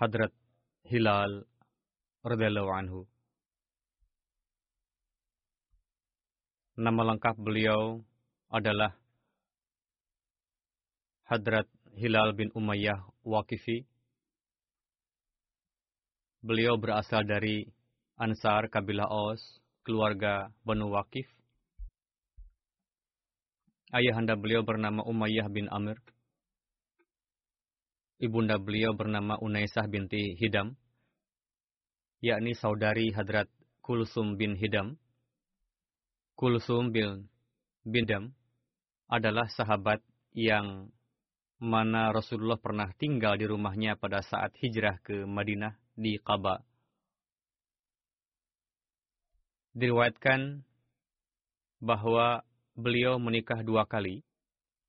Hadrat 0.00 0.32
Hilal 0.88 1.44
radhiyallahu 2.24 2.72
anhu. 2.72 3.04
Nama 6.80 7.12
lengkap 7.12 7.36
beliau 7.36 8.00
adalah 8.48 8.96
Hadrat 11.28 11.68
Hilal 11.92 12.32
bin 12.32 12.48
Umayyah 12.56 12.96
Waqifi. 13.28 13.84
Beliau 16.40 16.80
berasal 16.80 17.28
dari 17.28 17.68
Ansar 18.16 18.72
kabilah 18.72 19.04
Aus, 19.04 19.60
keluarga 19.84 20.48
Banu 20.64 20.96
Waqif. 20.96 21.28
Ayahanda 23.92 24.32
beliau 24.32 24.64
bernama 24.64 25.04
Umayyah 25.04 25.52
bin 25.52 25.68
Amir. 25.68 26.00
Ibunda 28.20 28.60
beliau 28.60 28.92
bernama 28.92 29.40
Unaisah 29.40 29.88
binti 29.88 30.36
Hidam, 30.36 30.76
yakni 32.20 32.52
saudari 32.52 33.08
Hadrat 33.16 33.48
Kulsum 33.80 34.36
bin 34.36 34.60
Hidam. 34.60 35.00
Kulsum 36.36 36.92
bin 36.92 37.32
Bindam 37.80 38.36
adalah 39.08 39.48
sahabat 39.48 40.04
yang 40.36 40.92
mana 41.56 42.12
Rasulullah 42.12 42.60
pernah 42.60 42.92
tinggal 43.00 43.40
di 43.40 43.48
rumahnya 43.48 43.96
pada 43.96 44.20
saat 44.20 44.52
hijrah 44.60 45.00
ke 45.00 45.24
Madinah 45.24 45.80
di 45.96 46.20
Qaba. 46.20 46.60
Diriwayatkan 49.72 50.60
bahwa 51.80 52.44
beliau 52.76 53.16
menikah 53.16 53.64
dua 53.64 53.88
kali. 53.88 54.20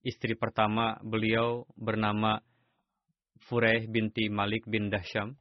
Istri 0.03 0.35
pertama 0.35 0.99
beliau 0.99 1.63
bernama 1.79 2.43
Fureh 3.47 3.89
binti 3.89 4.29
Malik 4.29 4.69
bin 4.69 4.93
Dahsyam. 4.93 5.33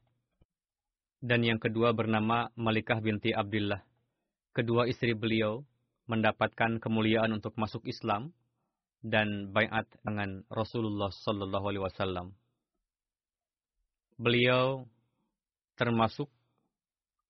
Dan 1.21 1.45
yang 1.45 1.61
kedua 1.61 1.93
bernama 1.93 2.49
Malikah 2.57 2.97
binti 2.97 3.29
Abdullah. 3.29 3.85
Kedua 4.51 4.89
istri 4.89 5.13
beliau 5.13 5.61
mendapatkan 6.09 6.81
kemuliaan 6.81 7.31
untuk 7.37 7.53
masuk 7.55 7.85
Islam 7.85 8.33
dan 8.99 9.53
bayat 9.53 9.87
dengan 10.03 10.43
Rasulullah 10.49 11.13
Sallallahu 11.13 11.65
Alaihi 11.71 11.83
Wasallam. 11.85 12.27
Beliau 14.19 14.85
termasuk 15.79 16.29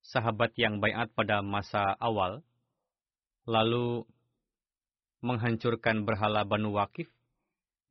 sahabat 0.04 0.52
yang 0.58 0.82
bayat 0.82 1.14
pada 1.14 1.40
masa 1.40 1.94
awal, 2.02 2.44
lalu 3.46 4.04
menghancurkan 5.22 6.04
berhala 6.04 6.44
Banu 6.44 6.74
Wakif, 6.74 7.08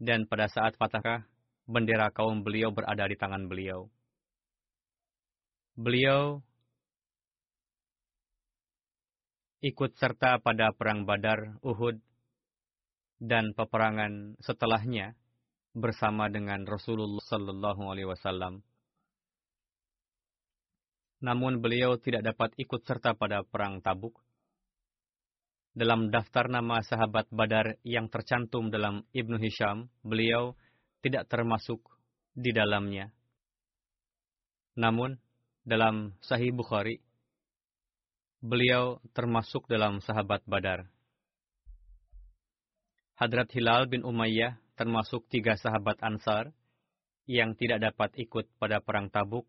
dan 0.03 0.27
pada 0.27 0.51
saat 0.51 0.75
Fatahkah, 0.75 1.30
bendera 1.71 2.11
kaum 2.11 2.43
beliau 2.43 2.75
berada 2.75 3.07
di 3.07 3.15
tangan 3.15 3.47
beliau. 3.47 3.87
Beliau 5.79 6.43
ikut 9.63 9.95
serta 9.95 10.43
pada 10.43 10.75
perang 10.75 11.07
Badar, 11.07 11.63
Uhud, 11.63 12.03
dan 13.23 13.55
peperangan 13.55 14.35
setelahnya 14.43 15.15
bersama 15.77 16.27
dengan 16.27 16.67
Rasulullah 16.67 17.23
Sallallahu 17.23 17.83
Alaihi 17.87 18.11
Wasallam. 18.11 18.65
Namun 21.21 21.61
beliau 21.61 22.01
tidak 22.01 22.25
dapat 22.25 22.51
ikut 22.57 22.81
serta 22.83 23.13
pada 23.13 23.45
perang 23.45 23.85
Tabuk. 23.85 24.17
Dalam 25.77 26.11
daftar 26.11 26.51
nama 26.51 26.83
sahabat 26.83 27.31
Badar 27.31 27.79
yang 27.87 28.11
tercantum 28.11 28.73
dalam 28.73 29.07
Ibnu 29.15 29.39
Hisham, 29.39 29.87
beliau 30.03 30.57
tidak 31.01 31.29
termasuk 31.29 31.81
di 32.33 32.53
dalamnya. 32.55 33.13
Namun, 34.79 35.19
dalam 35.67 36.17
Sahih 36.25 36.53
Bukhari, 36.55 37.01
beliau 38.41 39.03
termasuk 39.13 39.69
dalam 39.69 40.01
sahabat 40.01 40.41
Badar. 40.49 40.89
Hadrat 43.21 43.53
Hilal 43.53 43.85
bin 43.85 44.01
Umayyah 44.01 44.57
termasuk 44.81 45.29
tiga 45.29 45.61
sahabat 45.61 46.01
Ansar 46.01 46.57
yang 47.29 47.53
tidak 47.53 47.85
dapat 47.85 48.17
ikut 48.17 48.49
pada 48.57 48.81
perang 48.81 49.13
Tabuk 49.13 49.45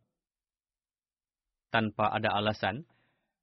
tanpa 1.72 2.12
ada 2.12 2.36
alasan, 2.36 2.84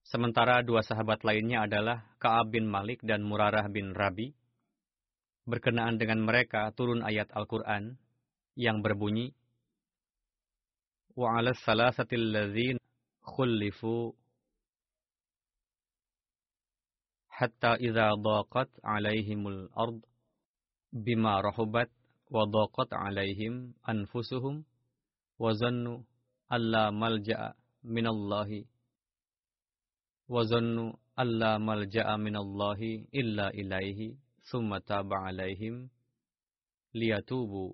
sementara 0.04 0.60
dua 0.60 0.84
sahabat 0.84 1.24
lainnya 1.24 1.64
adalah 1.64 2.04
Ka'ab 2.20 2.52
bin 2.52 2.68
Malik 2.68 3.00
dan 3.00 3.24
Murarah 3.24 3.66
bin 3.72 3.96
Rabi. 3.96 4.36
Berkenaan 5.48 5.96
dengan 5.96 6.20
mereka 6.28 6.68
turun 6.76 7.00
ayat 7.00 7.32
Al-Quran 7.32 7.96
yang 8.52 8.84
berbunyi, 8.84 9.32
وعلى 11.18 11.50
الثلاثة 11.50 12.06
الذين 12.12 12.78
خلفوا 13.22 14.12
حتى 17.28 17.66
إذا 17.66 18.14
ضاقت 18.14 18.70
عليهم 18.84 19.48
الأرض 19.48 20.00
بما 20.92 21.40
رحبت 21.40 21.90
وضاقت 22.30 22.94
عليهم 22.94 23.74
أنفسهم 23.88 24.64
وظنوا 25.38 25.98
ألا 26.52 26.90
ملجأ 26.90 27.54
من 27.84 28.06
الله 28.06 28.64
وظنوا 30.28 30.92
ألا 31.18 31.58
ملجأ 31.58 32.16
من 32.16 32.36
الله 32.36 32.80
إلا 33.14 33.46
إليه 33.48 34.14
ثم 34.51 34.77
تاب 34.77 35.13
عليهم 35.13 35.89
ليتوبوا 36.93 37.73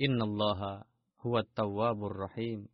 إن 0.00 0.22
الله 0.22 0.84
huwa 1.22 1.42
tawwabur 1.54 2.30
rahim. 2.30 2.66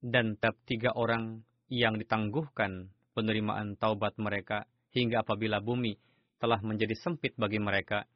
Dan 0.00 0.38
tab 0.38 0.54
tiga 0.68 0.94
orang 0.94 1.42
yang 1.66 1.98
ditangguhkan 1.98 2.94
penerimaan 3.16 3.74
taubat 3.74 4.14
mereka 4.20 4.68
hingga 4.94 5.26
apabila 5.26 5.58
bumi 5.58 5.98
telah 6.38 6.60
menjadi 6.62 6.94
sempit 7.00 7.34
bagi 7.34 7.58
mereka, 7.58 8.06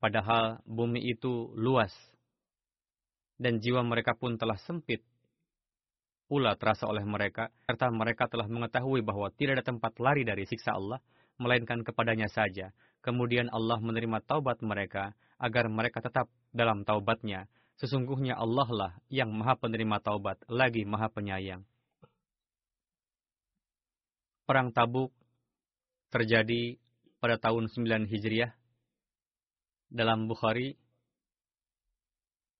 padahal 0.00 0.64
bumi 0.66 1.00
itu 1.06 1.54
luas 1.54 1.92
dan 3.38 3.60
jiwa 3.62 3.84
mereka 3.84 4.16
pun 4.16 4.34
telah 4.40 4.58
sempit 4.64 5.04
pula 6.29 6.53
terasa 6.53 6.85
oleh 6.85 7.01
mereka, 7.01 7.49
serta 7.65 7.89
mereka 7.89 8.29
telah 8.29 8.45
mengetahui 8.45 9.01
bahwa 9.01 9.33
tidak 9.33 9.59
ada 9.59 9.65
tempat 9.65 9.97
lari 9.97 10.21
dari 10.21 10.45
siksa 10.45 10.77
Allah, 10.77 11.01
melainkan 11.41 11.81
kepadanya 11.81 12.29
saja. 12.29 12.69
kemudian 12.99 13.47
Allah 13.49 13.79
menerima 13.79 14.19
taubat 14.27 14.59
mereka 14.59 15.15
agar 15.39 15.71
mereka 15.71 16.03
tetap 16.03 16.27
dalam 16.51 16.83
taubatnya. 16.83 17.47
Sesungguhnya 17.79 18.35
Allah 18.35 18.67
lah 18.67 18.91
yang 19.07 19.31
maha 19.31 19.55
penerima 19.55 20.03
taubat, 20.03 20.43
lagi 20.51 20.83
maha 20.83 21.07
penyayang. 21.07 21.63
Perang 24.43 24.75
Tabuk 24.75 25.15
terjadi 26.11 26.75
pada 27.23 27.39
tahun 27.39 27.71
9 27.71 28.11
Hijriah. 28.11 28.51
Dalam 29.87 30.27
Bukhari 30.27 30.75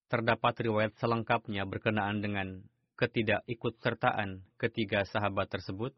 terdapat 0.07 0.55
riwayat 0.63 0.95
selengkapnya 0.97 1.67
berkenaan 1.67 2.23
dengan 2.23 2.63
ketidakikutsertaan 2.99 4.43
ketiga 4.59 5.07
sahabat 5.07 5.47
tersebut. 5.47 5.95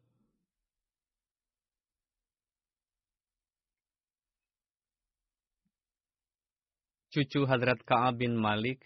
Cucu 7.12 7.44
Hadrat 7.44 7.82
Ka'ab 7.84 8.24
bin 8.24 8.40
Malik, 8.40 8.80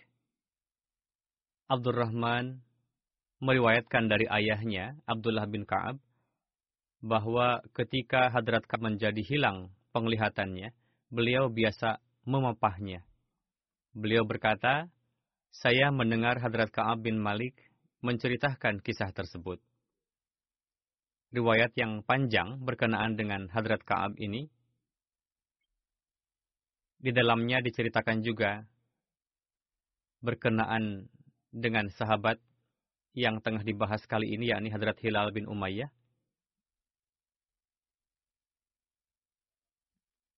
Abdurrahman, 1.69 2.63
meriwayatkan 3.37 4.09
dari 4.09 4.25
ayahnya, 4.31 4.97
Abdullah 5.05 5.45
bin 5.45 5.67
Ka'ab, 5.67 6.01
bahwa 7.03 7.61
ketika 7.75 8.33
Hadrat 8.33 8.65
Ka'ab 8.65 8.95
menjadi 8.95 9.21
hilang 9.21 9.69
penglihatannya, 9.93 10.73
beliau 11.13 11.53
biasa 11.53 12.01
memapahnya. 12.25 13.05
Beliau 13.93 14.25
berkata, 14.25 14.89
saya 15.53 15.93
mendengar 15.93 16.41
Hadrat 16.41 16.73
Ka'ab 16.73 17.05
bin 17.05 17.21
Malik 17.21 17.53
menceritakan 18.01 18.83
kisah 18.83 19.11
tersebut. 19.15 19.61
Riwayat 21.35 21.75
yang 21.75 22.03
panjang 22.03 22.63
berkenaan 22.63 23.19
dengan 23.19 23.51
Hadrat 23.51 23.83
Ka'ab 23.83 24.15
ini, 24.17 24.47
di 26.99 27.11
dalamnya 27.11 27.59
diceritakan 27.59 28.23
juga 28.23 28.63
berkenaan 30.23 31.05
dengan 31.51 31.91
sahabat 31.91 32.39
yang 33.15 33.39
tengah 33.39 33.63
dibahas 33.63 34.03
kali 34.07 34.35
ini, 34.35 34.51
yakni 34.51 34.71
Hadrat 34.71 34.99
Hilal 34.99 35.31
bin 35.31 35.47
Umayyah. 35.47 35.91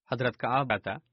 Hadrat 0.08 0.36
Ka'ab 0.40 0.72
kata, 0.72 1.04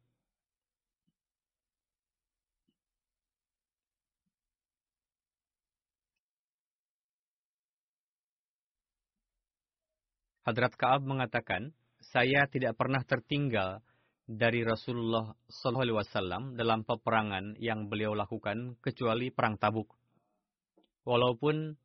Hadrat 10.44 10.76
Ka'ab 10.76 11.08
mengatakan, 11.08 11.72
saya 12.04 12.44
tidak 12.52 12.76
pernah 12.76 13.00
tertinggal 13.00 13.80
dari 14.24 14.64
Rasulullah 14.64 15.32
SAW 15.48 16.56
dalam 16.56 16.84
peperangan 16.84 17.56
yang 17.60 17.88
beliau 17.88 18.12
lakukan 18.12 18.76
kecuali 18.80 19.32
perang 19.32 19.56
Tabuk. 19.56 19.88
Walaupun 21.04 21.76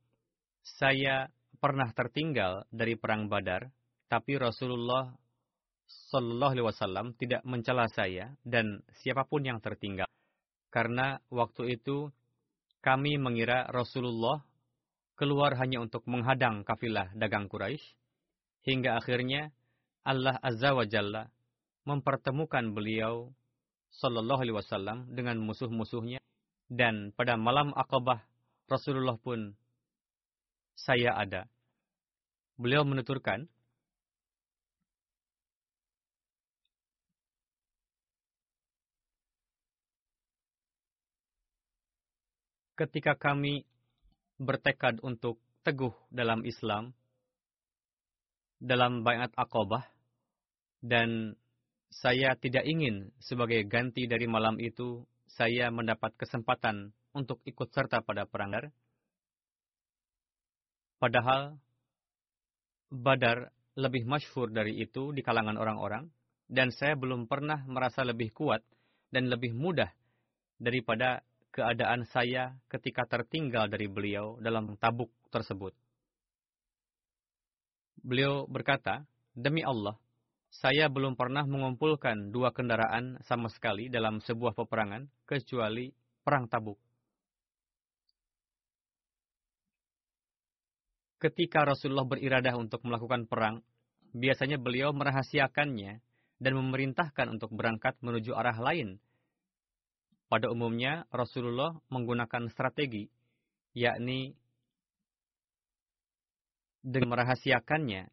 saya 0.64 1.28
pernah 1.60 1.92
tertinggal 1.92 2.64
dari 2.72 2.96
perang 2.96 3.28
Badar, 3.28 3.68
tapi 4.08 4.40
Rasulullah 4.40 5.12
Sallallahu 5.90 6.54
Alaihi 6.54 6.68
Wasallam 6.68 7.08
tidak 7.20 7.42
mencela 7.44 7.90
saya 7.92 8.32
dan 8.46 8.80
siapa 9.04 9.28
pun 9.28 9.44
yang 9.44 9.60
tertinggal. 9.60 10.08
Karena 10.72 11.20
waktu 11.34 11.76
itu 11.76 12.08
kami 12.80 13.20
mengira 13.20 13.68
Rasulullah 13.68 14.40
keluar 15.20 15.60
hanya 15.60 15.84
untuk 15.84 16.08
menghadang 16.08 16.64
kafilah 16.64 17.12
dagang 17.18 17.52
Quraisy, 17.52 17.99
hingga 18.64 19.00
akhirnya 19.00 19.52
Allah 20.04 20.40
Azza 20.42 20.74
wa 20.76 20.86
Jalla 20.88 21.28
mempertemukan 21.88 22.72
beliau 22.76 23.32
Sallallahu 23.90 24.42
Alaihi 24.46 24.58
Wasallam 24.58 25.10
dengan 25.12 25.42
musuh-musuhnya 25.42 26.22
dan 26.70 27.10
pada 27.18 27.34
malam 27.34 27.74
Aqabah 27.74 28.22
Rasulullah 28.70 29.18
pun 29.18 29.58
saya 30.78 31.18
ada. 31.18 31.50
Beliau 32.60 32.86
menuturkan, 32.86 33.50
ketika 42.78 43.18
kami 43.18 43.68
bertekad 44.40 45.04
untuk 45.04 45.42
teguh 45.68 45.92
dalam 46.14 46.48
Islam, 46.48 46.96
dalam 48.60 49.08
bayat 49.08 49.32
akobah, 49.40 49.88
dan 50.84 51.36
saya 51.90 52.36
tidak 52.38 52.68
ingin 52.68 53.10
sebagai 53.18 53.66
ganti 53.66 54.06
dari 54.06 54.30
malam 54.30 54.60
itu, 54.60 55.04
saya 55.26 55.72
mendapat 55.74 56.14
kesempatan 56.20 56.94
untuk 57.16 57.42
ikut 57.48 57.72
serta 57.74 58.06
pada 58.06 58.28
perang 58.30 58.54
Badar. 58.54 58.70
Padahal, 61.00 61.58
Badar 62.92 63.50
lebih 63.80 64.04
masyhur 64.04 64.52
dari 64.52 64.76
itu 64.78 65.16
di 65.16 65.24
kalangan 65.24 65.56
orang-orang, 65.56 66.12
dan 66.52 66.70
saya 66.76 67.00
belum 67.00 67.30
pernah 67.30 67.64
merasa 67.66 68.04
lebih 68.04 68.36
kuat 68.36 68.60
dan 69.10 69.32
lebih 69.32 69.56
mudah 69.56 69.90
daripada 70.60 71.24
keadaan 71.50 72.06
saya 72.10 72.54
ketika 72.70 73.06
tertinggal 73.10 73.70
dari 73.72 73.90
beliau 73.90 74.38
dalam 74.42 74.78
tabuk 74.78 75.10
tersebut. 75.34 75.74
Beliau 78.02 78.48
berkata, 78.48 79.04
Demi 79.36 79.64
Allah, 79.64 79.96
saya 80.50 80.90
belum 80.90 81.14
pernah 81.14 81.46
mengumpulkan 81.46 82.34
dua 82.34 82.50
kendaraan 82.52 83.22
sama 83.24 83.48
sekali 83.54 83.88
dalam 83.88 84.20
sebuah 84.20 84.58
peperangan, 84.58 85.08
kecuali 85.24 85.94
perang 86.26 86.50
tabuk. 86.50 86.80
Ketika 91.20 91.68
Rasulullah 91.68 92.08
beriradah 92.08 92.56
untuk 92.56 92.82
melakukan 92.88 93.28
perang, 93.28 93.60
biasanya 94.16 94.56
beliau 94.56 94.96
merahasiakannya 94.96 96.00
dan 96.40 96.54
memerintahkan 96.56 97.28
untuk 97.28 97.52
berangkat 97.52 98.00
menuju 98.00 98.32
arah 98.32 98.56
lain 98.56 98.98
pada 100.30 100.46
umumnya, 100.54 101.10
Rasulullah 101.10 101.74
menggunakan 101.90 102.54
strategi, 102.54 103.10
yakni 103.74 104.38
dengan 106.80 107.16
merahasiakannya, 107.16 108.08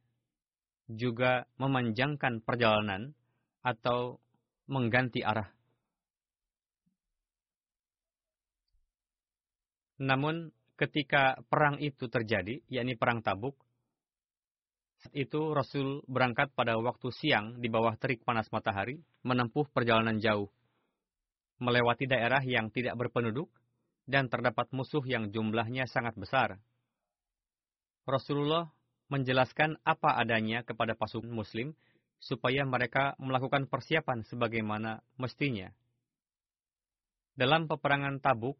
juga 0.86 1.46
memanjangkan 1.58 2.42
perjalanan 2.46 3.14
atau 3.62 4.22
mengganti 4.70 5.22
arah. 5.22 5.50
Namun, 9.96 10.52
ketika 10.76 11.40
perang 11.48 11.80
itu 11.80 12.06
terjadi, 12.06 12.60
yakni 12.68 12.94
perang 12.94 13.24
Tabuk, 13.24 13.56
saat 15.00 15.12
itu 15.16 15.52
Rasul 15.52 16.04
berangkat 16.06 16.52
pada 16.52 16.76
waktu 16.76 17.08
siang 17.12 17.58
di 17.60 17.68
bawah 17.72 17.96
terik 17.96 18.22
panas 18.22 18.48
matahari, 18.52 19.00
menempuh 19.24 19.68
perjalanan 19.72 20.20
jauh 20.20 20.52
melewati 21.58 22.04
daerah 22.04 22.44
yang 22.44 22.68
tidak 22.68 22.96
berpenduduk 23.00 23.48
dan 24.04 24.28
terdapat 24.28 24.68
musuh 24.70 25.02
yang 25.08 25.32
jumlahnya 25.32 25.88
sangat 25.88 26.14
besar. 26.14 26.60
Rasulullah 28.06 28.70
menjelaskan 29.10 29.82
apa 29.82 30.14
adanya 30.14 30.62
kepada 30.62 30.94
pasukan 30.94 31.30
muslim 31.30 31.74
supaya 32.22 32.62
mereka 32.64 33.18
melakukan 33.20 33.66
persiapan 33.66 34.24
sebagaimana 34.24 35.02
mestinya. 35.20 35.68
Dalam 37.36 37.68
peperangan 37.68 38.22
Tabuk, 38.22 38.56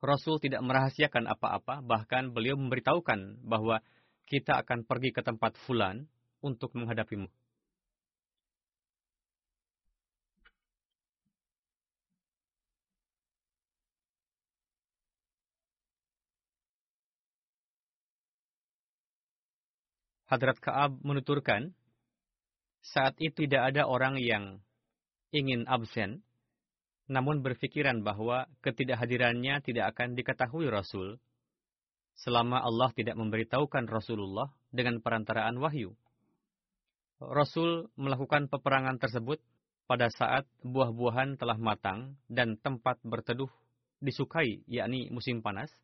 Rasul 0.00 0.40
tidak 0.40 0.64
merahasiakan 0.64 1.28
apa-apa, 1.28 1.84
bahkan 1.84 2.32
beliau 2.32 2.56
memberitahukan 2.56 3.44
bahwa 3.44 3.84
kita 4.24 4.56
akan 4.64 4.88
pergi 4.88 5.12
ke 5.12 5.20
tempat 5.20 5.60
fulan 5.68 6.08
untuk 6.40 6.72
menghadapimu. 6.72 7.28
Hadrat 20.30 20.62
Ka'ab 20.62 21.02
menuturkan, 21.02 21.74
saat 22.86 23.18
itu 23.18 23.50
tidak 23.50 23.74
ada 23.74 23.90
orang 23.90 24.14
yang 24.22 24.62
ingin 25.34 25.66
absen, 25.66 26.22
namun 27.10 27.42
berpikiran 27.42 28.06
bahwa 28.06 28.46
ketidakhadirannya 28.62 29.58
tidak 29.66 29.90
akan 29.90 30.14
diketahui 30.14 30.70
Rasul, 30.70 31.18
selama 32.14 32.62
Allah 32.62 32.94
tidak 32.94 33.18
memberitahukan 33.18 33.90
Rasulullah 33.90 34.46
dengan 34.70 35.02
perantaraan 35.02 35.58
wahyu. 35.58 35.98
Rasul 37.18 37.90
melakukan 37.98 38.46
peperangan 38.46 39.02
tersebut 39.02 39.42
pada 39.90 40.06
saat 40.14 40.46
buah-buahan 40.62 41.42
telah 41.42 41.58
matang 41.58 42.14
dan 42.30 42.54
tempat 42.54 43.02
berteduh 43.02 43.50
disukai, 43.98 44.62
yakni 44.70 45.10
musim 45.10 45.42
panas. 45.42 45.74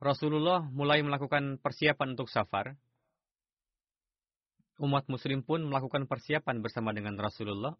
Rasulullah 0.00 0.64
mulai 0.64 1.04
melakukan 1.04 1.60
persiapan 1.60 2.16
untuk 2.16 2.32
safar, 2.32 2.74
umat 4.80 5.04
muslim 5.10 5.44
pun 5.44 5.60
melakukan 5.66 6.08
persiapan 6.08 6.62
bersama 6.64 6.96
dengan 6.96 7.18
Rasulullah. 7.18 7.76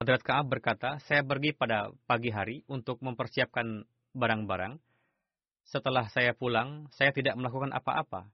Hadrat 0.00 0.22
Ka'ab 0.24 0.52
berkata, 0.52 1.00
saya 1.08 1.24
pergi 1.24 1.56
pada 1.56 1.88
pagi 2.04 2.28
hari 2.28 2.64
untuk 2.68 3.00
mempersiapkan 3.00 3.84
barang-barang. 4.12 4.76
Setelah 5.66 6.06
saya 6.12 6.36
pulang, 6.36 6.86
saya 6.92 7.10
tidak 7.10 7.34
melakukan 7.34 7.72
apa-apa. 7.72 8.28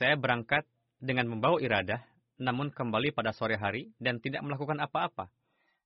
Saya 0.00 0.16
berangkat 0.16 0.64
dengan 0.98 1.30
membawa 1.30 1.60
iradah, 1.62 2.02
namun 2.40 2.72
kembali 2.74 3.14
pada 3.14 3.30
sore 3.30 3.54
hari 3.54 3.94
dan 4.02 4.18
tidak 4.18 4.42
melakukan 4.42 4.82
apa-apa. 4.82 5.30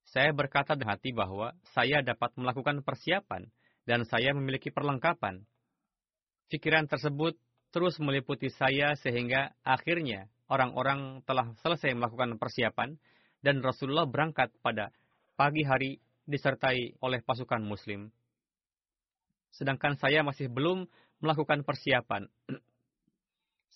Saya 0.08 0.34
berkata 0.34 0.74
di 0.74 0.82
hati 0.82 1.14
bahwa 1.14 1.54
saya 1.76 2.02
dapat 2.02 2.34
melakukan 2.34 2.82
persiapan 2.82 3.46
dan 3.86 4.02
saya 4.06 4.34
memiliki 4.34 4.72
perlengkapan. 4.72 5.42
Pikiran 6.50 6.86
tersebut 6.86 7.38
terus 7.72 7.96
meliputi 8.00 8.52
saya 8.52 8.92
sehingga 9.00 9.56
akhirnya 9.64 10.28
orang-orang 10.48 11.22
telah 11.26 11.52
selesai 11.60 11.94
melakukan 11.94 12.38
persiapan 12.40 12.96
dan 13.42 13.60
Rasulullah 13.62 14.06
berangkat 14.06 14.54
pada 14.62 14.94
pagi 15.34 15.66
hari 15.66 15.98
disertai 16.26 16.98
oleh 17.02 17.20
pasukan 17.22 17.62
muslim. 17.62 18.10
Sedangkan 19.52 19.98
saya 19.98 20.24
masih 20.24 20.48
belum 20.48 20.86
melakukan 21.20 21.66
persiapan. 21.66 22.26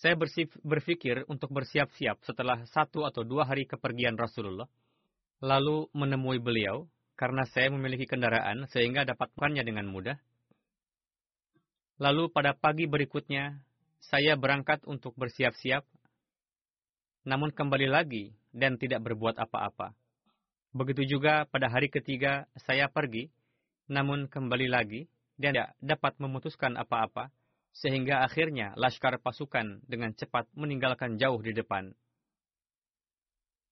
saya 0.01 0.13
berpikir 0.61 1.25
untuk 1.25 1.49
bersiap-siap 1.57 2.21
setelah 2.21 2.61
satu 2.69 3.09
atau 3.09 3.25
dua 3.25 3.49
hari 3.49 3.65
kepergian 3.65 4.15
Rasulullah, 4.21 4.69
lalu 5.41 5.89
menemui 5.97 6.37
beliau 6.37 6.85
karena 7.17 7.49
saya 7.49 7.73
memiliki 7.73 8.05
kendaraan 8.05 8.69
sehingga 8.69 9.09
dapatkannya 9.09 9.65
dengan 9.65 9.89
mudah. 9.89 10.21
Lalu 11.97 12.29
pada 12.29 12.53
pagi 12.53 12.85
berikutnya, 12.85 13.57
saya 14.05 14.37
berangkat 14.37 14.85
untuk 14.85 15.17
bersiap-siap, 15.17 15.89
namun 17.27 17.51
kembali 17.51 17.91
lagi 17.91 18.31
dan 18.55 18.79
tidak 18.79 19.03
berbuat 19.03 19.35
apa-apa. 19.35 19.91
Begitu 20.71 21.19
juga 21.19 21.43
pada 21.51 21.67
hari 21.67 21.91
ketiga 21.91 22.47
saya 22.55 22.87
pergi, 22.87 23.27
namun 23.91 24.31
kembali 24.31 24.71
lagi 24.71 25.11
dan 25.35 25.59
tidak 25.59 25.71
dapat 25.83 26.13
memutuskan 26.23 26.79
apa-apa, 26.79 27.35
sehingga 27.75 28.23
akhirnya 28.23 28.73
laskar 28.79 29.19
pasukan 29.19 29.83
dengan 29.85 30.15
cepat 30.15 30.47
meninggalkan 30.55 31.19
jauh 31.19 31.43
di 31.43 31.51
depan. 31.51 31.93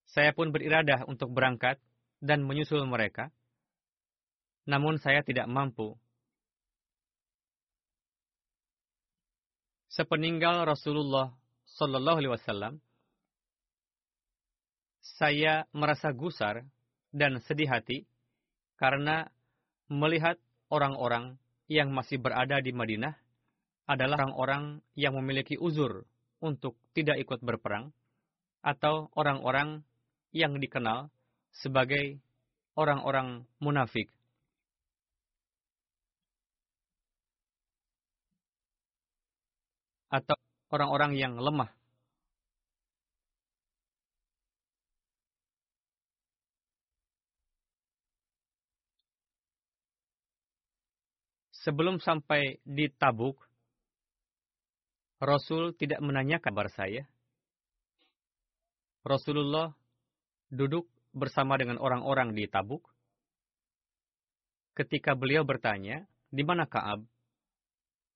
Saya 0.05 0.35
pun 0.35 0.51
beriradah 0.51 1.07
untuk 1.07 1.31
berangkat 1.31 1.79
dan 2.19 2.43
menyusul 2.43 2.83
mereka, 2.85 3.31
namun 4.67 4.99
saya 4.99 5.23
tidak 5.23 5.47
mampu 5.47 5.95
sepeninggal 9.95 10.67
Rasulullah 10.67 11.31
Shallallahu 11.79 12.19
Alaihi 12.19 12.33
Wasallam, 12.35 12.73
saya 15.05 15.69
merasa 15.69 16.09
gusar 16.09 16.65
dan 17.13 17.37
sedih 17.45 17.69
hati 17.69 18.09
karena 18.81 19.29
melihat 19.85 20.41
orang-orang 20.73 21.37
yang 21.69 21.93
masih 21.93 22.17
berada 22.17 22.57
di 22.57 22.73
Madinah 22.73 23.13
adalah 23.85 24.25
orang-orang 24.25 24.81
yang 24.97 25.13
memiliki 25.13 25.61
uzur 25.61 26.09
untuk 26.41 26.73
tidak 26.97 27.21
ikut 27.21 27.39
berperang 27.45 27.93
atau 28.65 29.13
orang-orang 29.13 29.85
yang 30.33 30.57
dikenal 30.57 31.13
sebagai 31.53 32.17
orang-orang 32.73 33.45
munafik. 33.61 34.09
atau 40.15 40.37
orang-orang 40.71 41.19
yang 41.19 41.35
lemah. 41.35 41.67
Sebelum 51.65 51.97
sampai 51.97 52.61
di 52.61 52.85
Tabuk, 52.93 53.41
Rasul 55.17 55.73
tidak 55.73 55.97
menanyakan 56.05 56.45
kabar 56.45 56.69
saya. 56.69 57.09
Rasulullah 59.01 59.73
duduk 60.53 60.85
bersama 61.09 61.57
dengan 61.57 61.81
orang-orang 61.81 62.37
di 62.37 62.45
Tabuk. 62.45 62.85
Ketika 64.77 65.17
beliau 65.17 65.41
bertanya, 65.41 66.05
di 66.29 66.45
mana 66.45 66.69
Kaab? 66.69 67.01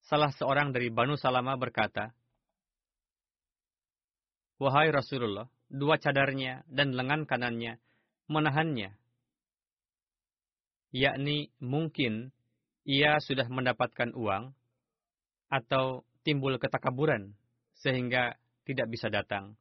salah 0.09 0.33
seorang 0.33 0.73
dari 0.73 0.89
Banu 0.89 1.13
Salama 1.19 1.53
berkata, 1.53 2.09
Wahai 4.59 4.91
Rasulullah, 4.91 5.47
dua 5.71 6.01
cadarnya 6.01 6.67
dan 6.67 6.91
lengan 6.97 7.23
kanannya 7.23 7.79
menahannya. 8.27 8.91
Yakni 10.91 11.53
mungkin 11.61 12.33
ia 12.87 13.19
sudah 13.19 13.47
mendapatkan 13.47 14.11
uang 14.15 14.51
atau 15.49 16.05
timbul 16.21 16.55
ketakaburan 16.61 17.33
sehingga 17.79 18.37
tidak 18.67 18.87
bisa 18.91 19.09
datang. 19.09 19.57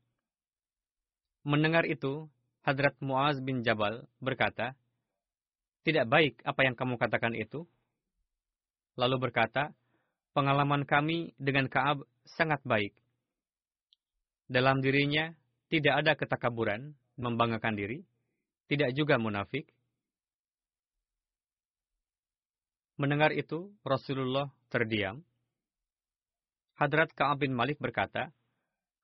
Mendengar 1.47 1.89
itu, 1.89 2.29
Hadrat 2.67 2.99
Muaz 3.01 3.41
bin 3.41 3.65
Jabal 3.65 4.05
berkata, 4.21 4.77
Tidak 5.87 6.05
baik 6.05 6.45
apa 6.45 6.61
yang 6.69 6.77
kamu 6.77 7.01
katakan 7.01 7.33
itu. 7.33 7.65
Lalu 8.99 9.31
berkata, 9.31 9.73
pengalaman 10.37 10.85
kami 10.85 11.33
dengan 11.41 11.71
Kaab 11.71 12.05
sangat 12.29 12.61
baik. 12.67 12.93
Dalam 14.51 14.85
dirinya 14.85 15.33
tidak 15.73 15.95
ada 16.05 16.13
ketakaburan, 16.19 16.93
membanggakan 17.17 17.79
diri, 17.79 18.05
tidak 18.69 18.93
juga 18.93 19.17
munafik. 19.17 19.69
Mendengar 22.99 23.31
itu, 23.31 23.71
Rasulullah 23.87 24.51
terdiam. 24.69 25.23
Hadrat 26.75 27.15
Ka'ab 27.15 27.47
bin 27.47 27.55
Malik 27.55 27.79
berkata, 27.79 28.35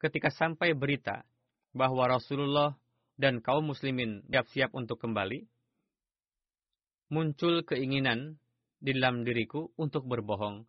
ketika 0.03 0.31
sampai 0.35 0.75
berita 0.75 1.23
bahwa 1.71 2.07
Rasulullah 2.11 2.75
dan 3.15 3.39
kaum 3.39 3.71
muslimin 3.71 4.27
siap-siap 4.27 4.75
untuk 4.75 4.99
kembali, 4.99 5.47
muncul 7.15 7.63
keinginan 7.63 8.39
di 8.83 8.93
dalam 8.99 9.23
diriku 9.23 9.71
untuk 9.79 10.07
berbohong 10.11 10.67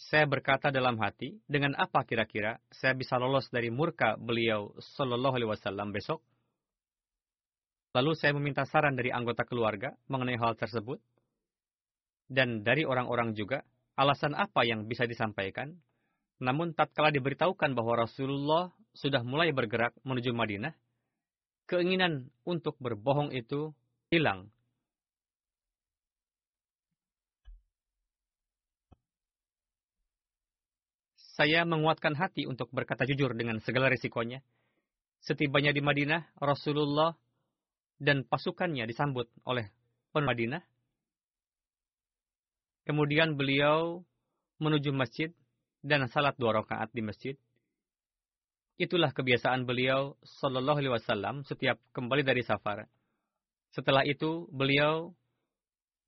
saya 0.00 0.24
berkata 0.24 0.72
dalam 0.72 0.96
hati, 0.96 1.36
dengan 1.44 1.76
apa 1.76 2.08
kira-kira 2.08 2.56
saya 2.72 2.96
bisa 2.96 3.20
lolos 3.20 3.52
dari 3.52 3.68
murka 3.68 4.16
beliau 4.16 4.72
Shallallahu 4.80 5.36
Alaihi 5.36 5.50
Wasallam 5.52 5.92
besok? 5.92 6.24
Lalu 7.92 8.16
saya 8.16 8.32
meminta 8.32 8.64
saran 8.64 8.96
dari 8.96 9.12
anggota 9.12 9.44
keluarga 9.44 9.92
mengenai 10.08 10.40
hal 10.40 10.56
tersebut. 10.56 11.02
Dan 12.30 12.62
dari 12.62 12.86
orang-orang 12.86 13.34
juga, 13.34 13.66
alasan 13.98 14.38
apa 14.38 14.62
yang 14.62 14.86
bisa 14.86 15.02
disampaikan. 15.10 15.74
Namun 16.38 16.78
tatkala 16.78 17.10
diberitahukan 17.10 17.74
bahwa 17.74 18.06
Rasulullah 18.06 18.70
sudah 18.94 19.26
mulai 19.26 19.50
bergerak 19.50 19.98
menuju 20.06 20.30
Madinah, 20.30 20.72
keinginan 21.66 22.30
untuk 22.46 22.78
berbohong 22.78 23.34
itu 23.34 23.74
hilang 24.14 24.50
Saya 31.40 31.64
menguatkan 31.64 32.12
hati 32.20 32.44
untuk 32.44 32.68
berkata 32.68 33.08
jujur 33.08 33.32
dengan 33.32 33.64
segala 33.64 33.88
risikonya. 33.88 34.44
Setibanya 35.24 35.72
di 35.72 35.80
Madinah, 35.80 36.36
Rasulullah 36.36 37.16
dan 37.96 38.28
pasukannya 38.28 38.84
disambut 38.84 39.24
oleh 39.48 39.72
penduduk 40.12 40.36
Madinah. 40.36 40.60
Kemudian 42.84 43.36
beliau 43.36 44.04
menuju 44.60 44.92
masjid 44.92 45.30
dan 45.80 46.04
salat 46.08 46.36
dua 46.36 46.60
rakaat 46.60 46.92
di 46.92 47.02
masjid. 47.04 47.34
Itulah 48.80 49.12
kebiasaan 49.12 49.68
beliau 49.68 50.16
Shallallahu 50.24 50.80
Alaihi 50.80 50.94
Wasallam 50.96 51.44
setiap 51.44 51.76
kembali 51.92 52.24
dari 52.24 52.40
safar. 52.40 52.88
Setelah 53.76 54.02
itu 54.08 54.48
beliau 54.48 55.12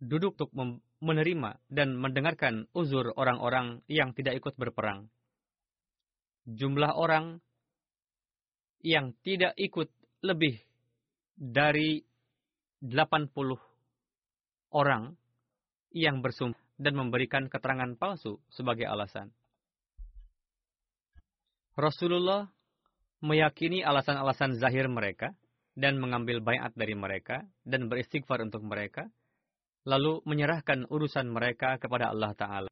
duduk 0.01 0.35
untuk 0.41 0.51
menerima 0.99 1.61
dan 1.69 1.95
mendengarkan 2.01 2.67
uzur 2.73 3.13
orang-orang 3.15 3.85
yang 3.87 4.17
tidak 4.17 4.41
ikut 4.41 4.57
berperang 4.57 5.13
jumlah 6.47 6.93
orang 6.99 7.39
yang 8.83 9.15
tidak 9.23 9.55
ikut 9.55 9.87
lebih 10.27 10.59
dari 11.39 12.03
80 12.83 13.31
orang 14.75 15.15
yang 15.95 16.19
bersumpah 16.19 16.62
dan 16.83 16.99
memberikan 16.99 17.47
keterangan 17.47 17.95
palsu 17.95 18.43
sebagai 18.51 18.91
alasan. 18.91 19.31
Rasulullah 21.79 22.51
meyakini 23.23 23.87
alasan-alasan 23.87 24.59
zahir 24.59 24.91
mereka 24.91 25.33
dan 25.73 25.97
mengambil 25.97 26.43
bayat 26.43 26.75
dari 26.77 26.93
mereka 26.93 27.47
dan 27.65 27.89
beristighfar 27.89 28.45
untuk 28.45 28.61
mereka, 28.67 29.09
lalu 29.89 30.21
menyerahkan 30.29 30.85
urusan 30.91 31.31
mereka 31.33 31.81
kepada 31.81 32.13
Allah 32.13 32.35
Ta'ala. 32.37 32.71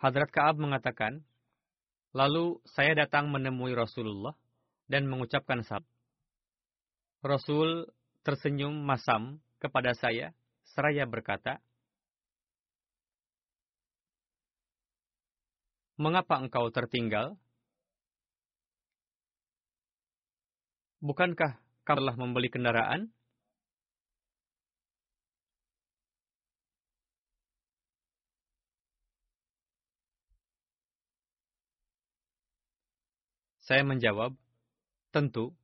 Hadrat 0.00 0.32
Ka'ab 0.32 0.56
mengatakan, 0.56 1.20
Lalu 2.10 2.58
saya 2.66 2.98
datang 2.98 3.30
menemui 3.30 3.70
Rasulullah 3.70 4.34
dan 4.90 5.06
mengucapkan 5.06 5.62
salam. 5.62 5.86
Rasul 7.22 7.86
tersenyum 8.26 8.74
masam 8.82 9.38
kepada 9.62 9.94
saya 9.94 10.34
seraya 10.66 11.06
berkata, 11.06 11.62
Mengapa 16.00 16.40
engkau 16.40 16.72
tertinggal? 16.72 17.36
Bukankah 21.04 21.60
kau 21.84 21.96
telah 21.96 22.16
membeli 22.16 22.48
kendaraan? 22.48 23.12
Saya 33.70 33.86
menjawab, 33.86 34.34
tentu, 35.14 35.54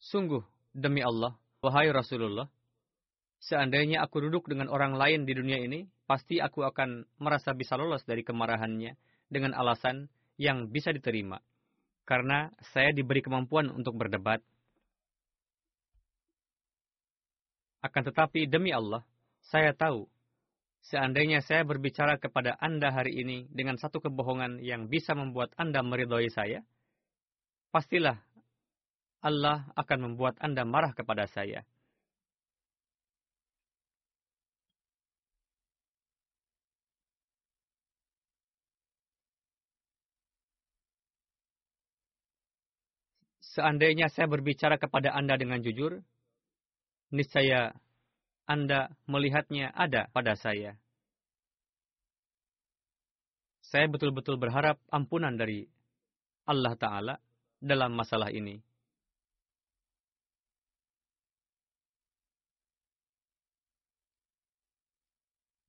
sungguh, 0.00 0.40
demi 0.72 1.04
Allah, 1.04 1.36
wahai 1.60 1.92
Rasulullah, 1.92 2.48
seandainya 3.44 4.00
aku 4.00 4.24
duduk 4.24 4.48
dengan 4.48 4.72
orang 4.72 4.96
lain 4.96 5.28
di 5.28 5.36
dunia 5.36 5.60
ini, 5.60 5.84
pasti 6.08 6.40
aku 6.40 6.64
akan 6.64 7.04
merasa 7.20 7.52
bisa 7.52 7.76
lolos 7.76 8.08
dari 8.08 8.24
kemarahannya 8.24 8.96
dengan 9.28 9.52
alasan 9.52 10.08
yang 10.40 10.72
bisa 10.72 10.96
diterima. 10.96 11.44
Karena 12.08 12.48
saya 12.72 12.88
diberi 12.96 13.20
kemampuan 13.20 13.68
untuk 13.68 14.00
berdebat. 14.00 14.40
Akan 17.84 18.00
tetapi 18.00 18.48
demi 18.48 18.72
Allah, 18.72 19.04
saya 19.52 19.76
tahu, 19.76 20.08
seandainya 20.88 21.44
saya 21.44 21.68
berbicara 21.68 22.16
kepada 22.16 22.56
Anda 22.56 22.88
hari 22.88 23.12
ini 23.12 23.44
dengan 23.52 23.76
satu 23.76 24.00
kebohongan 24.00 24.64
yang 24.64 24.88
bisa 24.88 25.12
membuat 25.12 25.52
Anda 25.60 25.84
meridhoi 25.84 26.32
saya, 26.32 26.64
pastilah 27.70 28.18
Allah 29.20 29.70
akan 29.76 29.98
membuat 30.12 30.34
Anda 30.42 30.66
marah 30.66 30.92
kepada 30.96 31.28
saya. 31.30 31.62
Seandainya 43.50 44.06
saya 44.14 44.30
berbicara 44.30 44.78
kepada 44.78 45.10
Anda 45.10 45.34
dengan 45.34 45.58
jujur, 45.58 45.98
niscaya 47.10 47.74
Anda 48.46 48.94
melihatnya 49.10 49.74
ada 49.74 50.06
pada 50.14 50.38
saya. 50.38 50.78
Saya 53.66 53.90
betul-betul 53.90 54.38
berharap 54.38 54.78
ampunan 54.90 55.34
dari 55.34 55.66
Allah 56.46 56.74
Ta'ala 56.78 57.14
dalam 57.60 57.92
masalah 57.92 58.32
ini. 58.32 58.58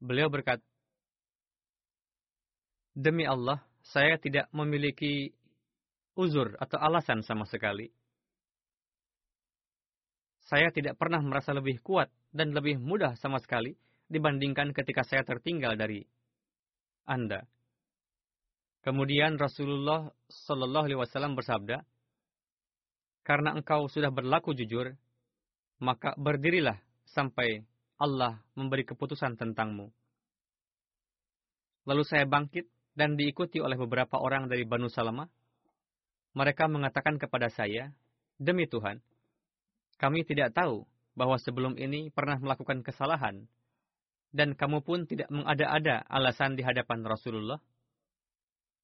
Beliau 0.02 0.34
berkata, 0.34 0.66
Demi 2.98 3.24
Allah, 3.24 3.62
saya 3.86 4.18
tidak 4.18 4.50
memiliki 4.52 5.32
uzur 6.18 6.58
atau 6.60 6.76
alasan 6.82 7.22
sama 7.24 7.46
sekali. 7.48 7.88
Saya 10.44 10.74
tidak 10.74 11.00
pernah 11.00 11.24
merasa 11.24 11.56
lebih 11.56 11.80
kuat 11.80 12.12
dan 12.36 12.52
lebih 12.52 12.82
mudah 12.82 13.16
sama 13.16 13.40
sekali 13.40 13.78
dibandingkan 14.12 14.76
ketika 14.76 15.08
saya 15.08 15.24
tertinggal 15.24 15.80
dari 15.80 16.04
Anda. 17.08 17.48
Kemudian 18.82 19.38
Rasulullah 19.38 20.10
Shallallahu 20.26 20.86
Alaihi 20.90 21.00
Wasallam 21.00 21.38
bersabda, 21.38 21.86
karena 23.22 23.54
engkau 23.54 23.86
sudah 23.86 24.10
berlaku 24.10 24.58
jujur, 24.58 24.98
maka 25.78 26.18
berdirilah 26.18 26.82
sampai 27.06 27.62
Allah 28.02 28.42
memberi 28.58 28.82
keputusan 28.82 29.38
tentangmu. 29.38 29.94
Lalu 31.86 32.04
saya 32.10 32.26
bangkit 32.26 32.66
dan 32.98 33.14
diikuti 33.14 33.62
oleh 33.62 33.78
beberapa 33.78 34.18
orang 34.18 34.50
dari 34.50 34.66
Banu 34.66 34.90
Salamah. 34.90 35.30
Mereka 36.34 36.66
mengatakan 36.66 37.22
kepada 37.22 37.54
saya, 37.54 37.94
Demi 38.42 38.66
Tuhan, 38.66 38.98
kami 40.02 40.26
tidak 40.26 40.58
tahu 40.58 40.90
bahwa 41.14 41.38
sebelum 41.38 41.78
ini 41.78 42.10
pernah 42.10 42.42
melakukan 42.42 42.82
kesalahan, 42.82 43.46
dan 44.34 44.58
kamu 44.58 44.82
pun 44.82 45.06
tidak 45.06 45.30
mengada-ada 45.30 46.02
alasan 46.10 46.58
di 46.58 46.66
hadapan 46.66 47.06
Rasulullah 47.06 47.62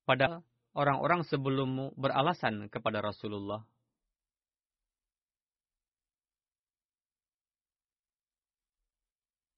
Padahal 0.08 0.40
orang-orang 0.72 1.28
sebelummu 1.28 1.92
beralasan 2.00 2.72
kepada 2.72 3.04
Rasulullah. 3.04 3.60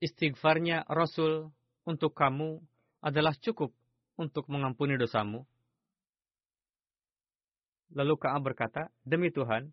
Istighfarnya 0.01 0.89
Rasul 0.89 1.53
untuk 1.85 2.17
kamu 2.17 2.57
adalah 3.05 3.37
cukup 3.37 3.69
untuk 4.17 4.49
mengampuni 4.49 4.97
dosamu. 4.97 5.45
Lalu 7.93 8.15
Ka'ab 8.17 8.41
berkata, 8.41 8.89
Demi 9.05 9.29
Tuhan, 9.29 9.69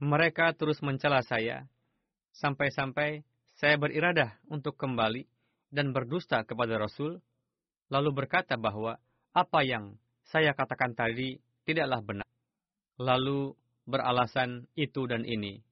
mereka 0.00 0.50
terus 0.56 0.80
mencela 0.80 1.20
saya, 1.20 1.68
sampai-sampai 2.32 3.22
saya 3.60 3.76
beriradah 3.76 4.40
untuk 4.48 4.74
kembali 4.80 5.28
dan 5.68 5.92
berdusta 5.92 6.40
kepada 6.48 6.80
Rasul, 6.80 7.20
lalu 7.92 8.10
berkata 8.24 8.56
bahwa 8.56 8.96
apa 9.30 9.62
yang 9.62 9.94
saya 10.26 10.54
katakan 10.54 10.94
tadi 10.94 11.38
tidaklah 11.66 12.02
benar. 12.02 12.28
Lalu 13.00 13.54
beralasan 13.86 14.68
itu 14.78 15.06
dan 15.10 15.26
ini. 15.26 15.62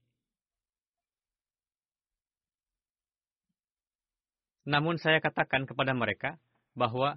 Namun 4.69 5.01
saya 5.01 5.23
katakan 5.25 5.65
kepada 5.65 5.97
mereka 5.97 6.37
bahwa 6.77 7.17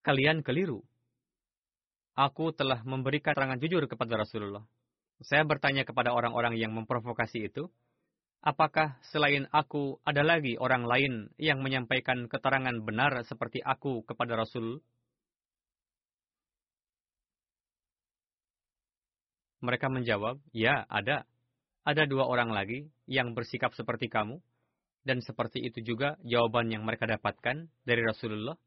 kalian 0.00 0.40
keliru. 0.40 0.80
Aku 2.16 2.56
telah 2.56 2.80
memberikan 2.88 3.36
keterangan 3.36 3.60
jujur 3.60 3.84
kepada 3.84 4.24
Rasulullah. 4.24 4.64
Saya 5.20 5.44
bertanya 5.44 5.84
kepada 5.84 6.16
orang-orang 6.16 6.56
yang 6.56 6.72
memprovokasi 6.72 7.52
itu, 7.52 7.68
Apakah 8.44 9.00
selain 9.12 9.48
aku 9.50 9.98
ada 10.04 10.22
lagi 10.22 10.54
orang 10.60 10.84
lain 10.86 11.14
yang 11.40 11.62
menyampaikan 11.62 12.28
keterangan 12.28 12.76
benar 12.84 13.24
seperti 13.24 13.62
aku 13.64 14.04
kepada 14.04 14.36
Rasul? 14.38 14.82
Mereka 19.64 19.88
menjawab, 19.88 20.38
ya 20.52 20.84
ada. 20.86 21.24
Ada 21.86 22.02
dua 22.04 22.26
orang 22.26 22.50
lagi 22.50 22.90
yang 23.06 23.30
bersikap 23.32 23.70
seperti 23.78 24.10
kamu, 24.10 24.42
dan 25.06 25.22
seperti 25.22 25.62
itu 25.62 25.86
juga 25.86 26.18
jawaban 26.26 26.66
yang 26.66 26.82
mereka 26.82 27.06
dapatkan 27.06 27.70
dari 27.86 28.02
Rasulullah. 28.02 28.58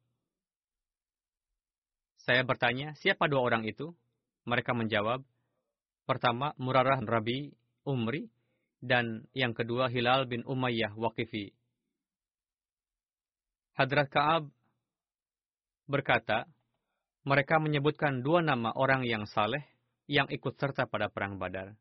Saya 2.23 2.47
bertanya, 2.47 2.95
siapa 2.95 3.27
dua 3.27 3.43
orang 3.43 3.67
itu? 3.67 3.91
Mereka 4.47 4.71
menjawab, 4.71 5.19
pertama 6.07 6.55
Murarah 6.55 7.03
Rabi 7.03 7.51
Umri, 7.83 8.31
dan 8.79 9.27
yang 9.35 9.51
kedua 9.51 9.91
Hilal 9.91 10.27
bin 10.27 10.43
Umayyah 10.47 10.95
Waqifi. 10.95 11.51
Hadrat 13.75 14.11
Ka'ab 14.11 14.43
berkata, 15.87 16.47
mereka 17.23 17.59
menyebutkan 17.59 18.23
dua 18.23 18.43
nama 18.43 18.71
orang 18.75 19.03
yang 19.07 19.27
saleh 19.27 19.63
yang 20.07 20.27
ikut 20.31 20.55
serta 20.55 20.87
pada 20.87 21.11
perang 21.11 21.39
Badar. 21.39 21.75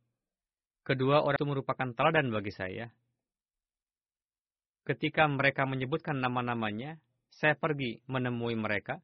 Kedua 0.86 1.22
orang 1.22 1.38
itu 1.38 1.48
merupakan 1.48 1.88
teladan 1.94 2.30
bagi 2.30 2.52
saya. 2.54 2.86
Ketika 4.86 5.28
mereka 5.28 5.68
menyebutkan 5.68 6.16
nama-namanya, 6.16 6.96
saya 7.28 7.54
pergi 7.54 8.00
menemui 8.08 8.56
mereka 8.56 8.98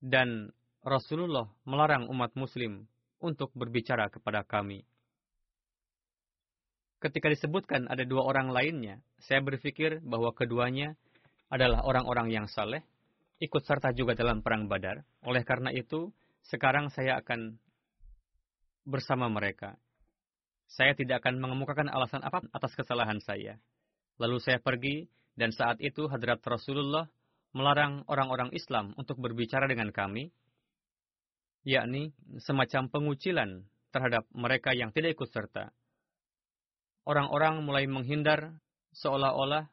dan 0.00 0.48
Rasulullah 0.80 1.44
melarang 1.68 2.08
umat 2.08 2.32
muslim 2.40 2.88
untuk 3.20 3.52
berbicara 3.52 4.08
kepada 4.08 4.40
kami 4.48 4.88
ketika 7.00 7.32
disebutkan 7.32 7.88
ada 7.88 8.04
dua 8.04 8.28
orang 8.28 8.52
lainnya, 8.52 9.00
saya 9.24 9.40
berpikir 9.40 10.04
bahwa 10.04 10.36
keduanya 10.36 10.94
adalah 11.48 11.82
orang-orang 11.82 12.30
yang 12.30 12.46
saleh, 12.46 12.84
ikut 13.40 13.64
serta 13.64 13.96
juga 13.96 14.12
dalam 14.12 14.44
perang 14.44 14.68
Badar. 14.68 15.02
Oleh 15.24 15.42
karena 15.42 15.72
itu, 15.72 16.12
sekarang 16.46 16.92
saya 16.92 17.18
akan 17.18 17.56
bersama 18.84 19.26
mereka. 19.32 19.80
Saya 20.70 20.94
tidak 20.94 21.24
akan 21.24 21.42
mengemukakan 21.42 21.90
alasan 21.90 22.22
apa 22.22 22.46
atas 22.54 22.76
kesalahan 22.78 23.18
saya. 23.18 23.58
Lalu 24.20 24.38
saya 24.38 24.62
pergi, 24.62 25.08
dan 25.34 25.50
saat 25.50 25.80
itu 25.82 26.06
Hadrat 26.06 26.44
Rasulullah 26.44 27.08
melarang 27.50 28.06
orang-orang 28.06 28.54
Islam 28.54 28.94
untuk 28.94 29.18
berbicara 29.18 29.66
dengan 29.66 29.90
kami, 29.90 30.30
yakni 31.66 32.14
semacam 32.38 32.86
pengucilan 32.92 33.66
terhadap 33.90 34.22
mereka 34.30 34.70
yang 34.70 34.94
tidak 34.94 35.18
ikut 35.18 35.26
serta 35.34 35.74
orang-orang 37.08 37.64
mulai 37.64 37.84
menghindar 37.88 38.56
seolah-olah 38.96 39.68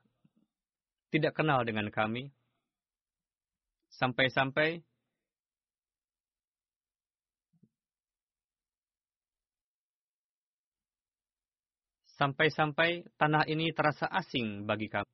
tidak 1.12 1.34
kenal 1.36 1.64
dengan 1.64 1.88
kami. 1.90 2.32
Sampai-sampai 3.98 4.84
sampai-sampai 12.18 13.06
tanah 13.16 13.46
ini 13.46 13.72
terasa 13.72 14.10
asing 14.10 14.66
bagi 14.66 14.90
kami. 14.90 15.08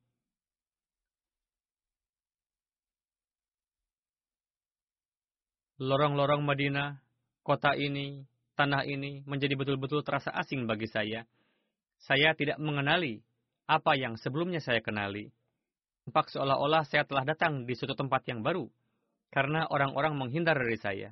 Lorong-lorong 5.74 6.46
Madinah, 6.46 7.02
kota 7.42 7.74
ini, 7.76 8.24
tanah 8.56 8.86
ini 8.86 9.26
menjadi 9.26 9.58
betul-betul 9.58 10.00
terasa 10.06 10.32
asing 10.32 10.64
bagi 10.64 10.86
saya. 10.88 11.26
Saya 12.04 12.36
tidak 12.36 12.60
mengenali 12.60 13.24
apa 13.64 13.96
yang 13.96 14.20
sebelumnya 14.20 14.60
saya 14.60 14.84
kenali. 14.84 15.32
Tampak 16.04 16.28
seolah-olah 16.28 16.84
saya 16.84 17.08
telah 17.08 17.24
datang 17.24 17.64
di 17.64 17.72
suatu 17.72 17.96
tempat 17.96 18.28
yang 18.28 18.44
baru, 18.44 18.68
karena 19.32 19.64
orang-orang 19.72 20.12
menghindar 20.12 20.60
dari 20.60 20.76
saya. 20.76 21.10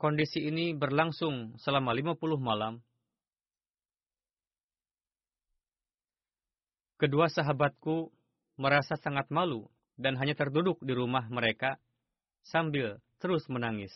Kondisi 0.00 0.48
ini 0.48 0.72
berlangsung 0.72 1.60
selama 1.60 1.92
50 1.92 2.40
malam, 2.40 2.80
Kedua 7.00 7.32
sahabatku 7.32 8.12
merasa 8.60 8.92
sangat 9.00 9.32
malu 9.32 9.64
dan 9.96 10.20
hanya 10.20 10.36
terduduk 10.36 10.84
di 10.84 10.92
rumah 10.92 11.24
mereka 11.32 11.80
sambil 12.44 13.00
terus 13.16 13.48
menangis. 13.48 13.88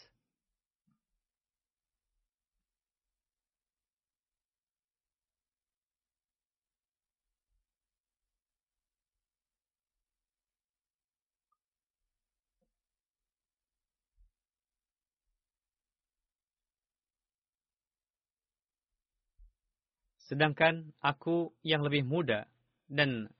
Sedangkan 20.35 20.91
aku 20.99 21.55
yang 21.63 21.87
lebih 21.87 22.03
muda 22.03 22.51
dan 22.91 23.31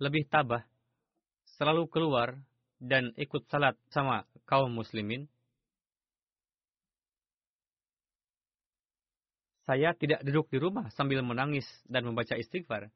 lebih 0.00 0.24
tabah 0.32 0.64
selalu 1.60 1.84
keluar 1.92 2.32
dan 2.80 3.12
ikut 3.20 3.44
salat 3.52 3.76
sama 3.92 4.24
kaum 4.48 4.72
muslimin, 4.72 5.28
saya 9.68 9.92
tidak 10.00 10.24
duduk 10.24 10.48
di 10.48 10.56
rumah 10.56 10.88
sambil 10.96 11.20
menangis 11.20 11.68
dan 11.84 12.08
membaca 12.08 12.40
istighfar. 12.40 12.88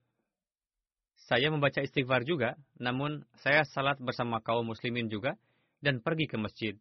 Saya 1.29 1.53
membaca 1.53 1.85
istighfar 1.85 2.25
juga, 2.25 2.57
namun 2.81 3.29
saya 3.45 3.69
salat 3.69 4.01
bersama 4.01 4.41
kaum 4.41 4.65
muslimin 4.65 5.13
juga 5.13 5.37
dan 5.85 6.01
pergi 6.01 6.33
ke 6.33 6.41
masjid. 6.41 6.81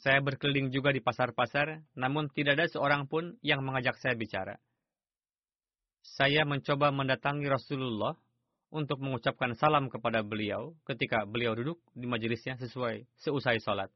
Saya 0.00 0.24
berkeliling 0.24 0.72
juga 0.72 0.96
di 0.96 1.04
pasar-pasar, 1.04 1.84
namun 1.92 2.32
tidak 2.32 2.56
ada 2.56 2.66
seorang 2.72 3.04
pun 3.04 3.36
yang 3.44 3.60
mengajak 3.60 4.00
saya 4.00 4.16
bicara 4.16 4.56
saya 6.04 6.48
mencoba 6.48 6.88
mendatangi 6.90 7.46
Rasulullah 7.48 8.16
untuk 8.70 9.02
mengucapkan 9.02 9.52
salam 9.58 9.90
kepada 9.90 10.22
beliau 10.22 10.78
ketika 10.86 11.26
beliau 11.26 11.58
duduk 11.58 11.78
di 11.92 12.06
majelisnya 12.06 12.56
sesuai 12.56 13.04
seusai 13.26 13.58
sholat. 13.60 13.90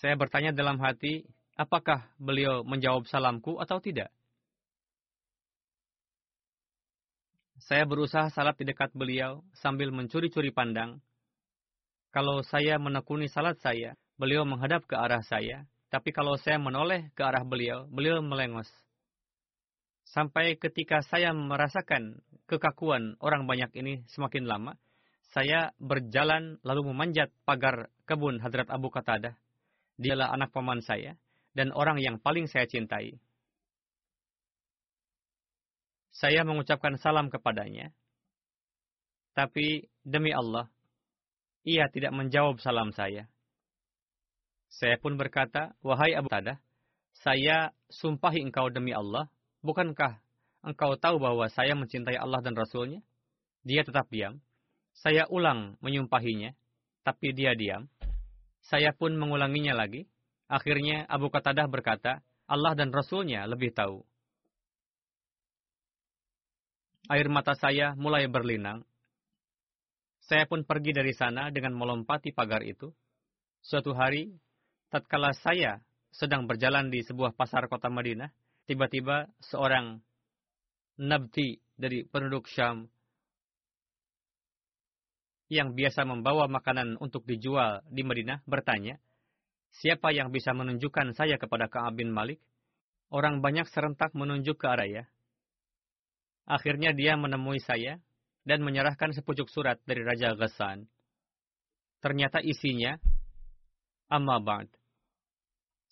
Saya 0.00 0.16
bertanya 0.16 0.50
dalam 0.50 0.80
hati, 0.80 1.28
apakah 1.60 2.08
beliau 2.16 2.64
menjawab 2.64 3.04
salamku 3.04 3.60
atau 3.60 3.78
tidak? 3.84 4.08
Saya 7.60 7.84
berusaha 7.84 8.32
salat 8.32 8.56
di 8.56 8.64
dekat 8.64 8.90
beliau 8.96 9.44
sambil 9.60 9.92
mencuri-curi 9.92 10.50
pandang. 10.50 10.98
Kalau 12.10 12.42
saya 12.42 12.74
menekuni 12.82 13.30
salat 13.30 13.54
saya, 13.62 13.94
beliau 14.18 14.42
menghadap 14.42 14.82
ke 14.82 14.98
arah 14.98 15.22
saya. 15.22 15.62
Tapi 15.90 16.10
kalau 16.10 16.34
saya 16.38 16.58
menoleh 16.58 17.10
ke 17.14 17.22
arah 17.22 17.46
beliau, 17.46 17.86
beliau 17.86 18.18
melengos. 18.18 18.66
Sampai 20.10 20.58
ketika 20.58 21.06
saya 21.06 21.30
merasakan 21.30 22.18
kekakuan 22.50 23.14
orang 23.22 23.46
banyak 23.46 23.70
ini 23.78 24.02
semakin 24.10 24.42
lama, 24.42 24.74
saya 25.30 25.70
berjalan 25.78 26.58
lalu 26.66 26.90
memanjat 26.90 27.30
pagar 27.46 27.86
kebun 28.10 28.42
Hadrat 28.42 28.66
Abu 28.74 28.90
Qatadah. 28.90 29.38
Dialah 29.94 30.34
anak 30.34 30.50
paman 30.50 30.82
saya 30.82 31.14
dan 31.54 31.70
orang 31.70 32.02
yang 32.02 32.18
paling 32.18 32.50
saya 32.50 32.66
cintai. 32.66 33.22
Saya 36.10 36.42
mengucapkan 36.42 36.98
salam 36.98 37.30
kepadanya. 37.30 37.94
Tapi 39.30 39.86
demi 40.02 40.34
Allah, 40.34 40.66
ia 41.66 41.88
tidak 41.92 42.12
menjawab 42.16 42.58
salam 42.62 42.92
saya. 42.94 43.28
Saya 44.70 44.96
pun 45.02 45.18
berkata, 45.18 45.74
Wahai 45.82 46.14
Abu 46.14 46.30
Qatadah, 46.30 46.62
saya 47.20 47.74
sumpahi 47.90 48.40
engkau 48.46 48.70
demi 48.70 48.94
Allah, 48.94 49.26
Bukankah 49.60 50.24
engkau 50.64 50.96
tahu 50.96 51.20
bahwa 51.20 51.44
saya 51.52 51.76
mencintai 51.76 52.16
Allah 52.16 52.40
dan 52.40 52.56
Rasulnya? 52.56 53.04
Dia 53.60 53.84
tetap 53.84 54.08
diam. 54.08 54.40
Saya 54.96 55.28
ulang 55.28 55.76
menyumpahinya, 55.84 56.56
tapi 57.04 57.36
dia 57.36 57.52
diam. 57.52 57.92
Saya 58.64 58.96
pun 58.96 59.16
mengulanginya 59.20 59.76
lagi. 59.76 60.08
Akhirnya 60.48 61.04
Abu 61.06 61.28
Qatadah 61.28 61.68
berkata, 61.68 62.24
Allah 62.48 62.72
dan 62.72 62.90
Rasulnya 62.90 63.44
lebih 63.46 63.70
tahu. 63.76 64.02
Air 67.12 67.28
mata 67.28 67.52
saya 67.54 67.92
mulai 67.94 68.26
berlinang. 68.26 68.82
Saya 70.30 70.46
pun 70.46 70.62
pergi 70.62 70.94
dari 70.94 71.10
sana 71.10 71.50
dengan 71.50 71.74
melompati 71.74 72.30
pagar 72.30 72.62
itu. 72.62 72.94
Suatu 73.66 73.90
hari, 73.98 74.30
tatkala 74.86 75.34
saya 75.34 75.82
sedang 76.14 76.46
berjalan 76.46 76.86
di 76.86 77.02
sebuah 77.02 77.34
pasar 77.34 77.66
kota 77.66 77.90
Madinah, 77.90 78.30
tiba-tiba 78.70 79.26
seorang 79.42 79.98
nabti 81.02 81.58
dari 81.74 82.06
penduduk 82.06 82.46
Syam 82.46 82.86
yang 85.50 85.74
biasa 85.74 86.06
membawa 86.06 86.46
makanan 86.46 86.94
untuk 87.02 87.26
dijual 87.26 87.82
di 87.90 88.06
Madinah 88.06 88.46
bertanya, 88.46 89.02
siapa 89.82 90.14
yang 90.14 90.30
bisa 90.30 90.54
menunjukkan 90.54 91.10
saya 91.18 91.42
kepada 91.42 91.66
Ka'ab 91.66 91.98
bin 91.98 92.14
Malik? 92.14 92.38
Orang 93.10 93.42
banyak 93.42 93.66
serentak 93.66 94.14
menunjuk 94.14 94.62
ke 94.62 94.70
arah 94.70 95.10
Akhirnya 96.46 96.94
dia 96.94 97.18
menemui 97.18 97.58
saya 97.58 97.98
dan 98.50 98.66
menyerahkan 98.66 99.14
sepucuk 99.14 99.46
surat 99.46 99.78
dari 99.86 100.02
Raja 100.02 100.34
Ghassan. 100.34 100.90
Ternyata 102.02 102.42
isinya, 102.42 102.98
Amma 104.10 104.42
ba'd. 104.42 104.66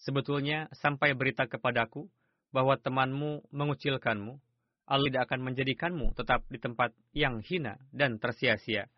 Sebetulnya 0.03 0.66
sampai 0.75 1.14
berita 1.14 1.47
kepadaku 1.47 2.11
bahwa 2.51 2.75
temanmu 2.75 3.47
mengucilkanmu, 3.55 4.42
Allah 4.90 5.07
tidak 5.07 5.31
akan 5.31 5.40
menjadikanmu 5.47 6.18
tetap 6.18 6.42
di 6.51 6.59
tempat 6.59 6.90
yang 7.14 7.38
hina 7.47 7.79
dan 7.94 8.18
tersia-sia. 8.18 8.90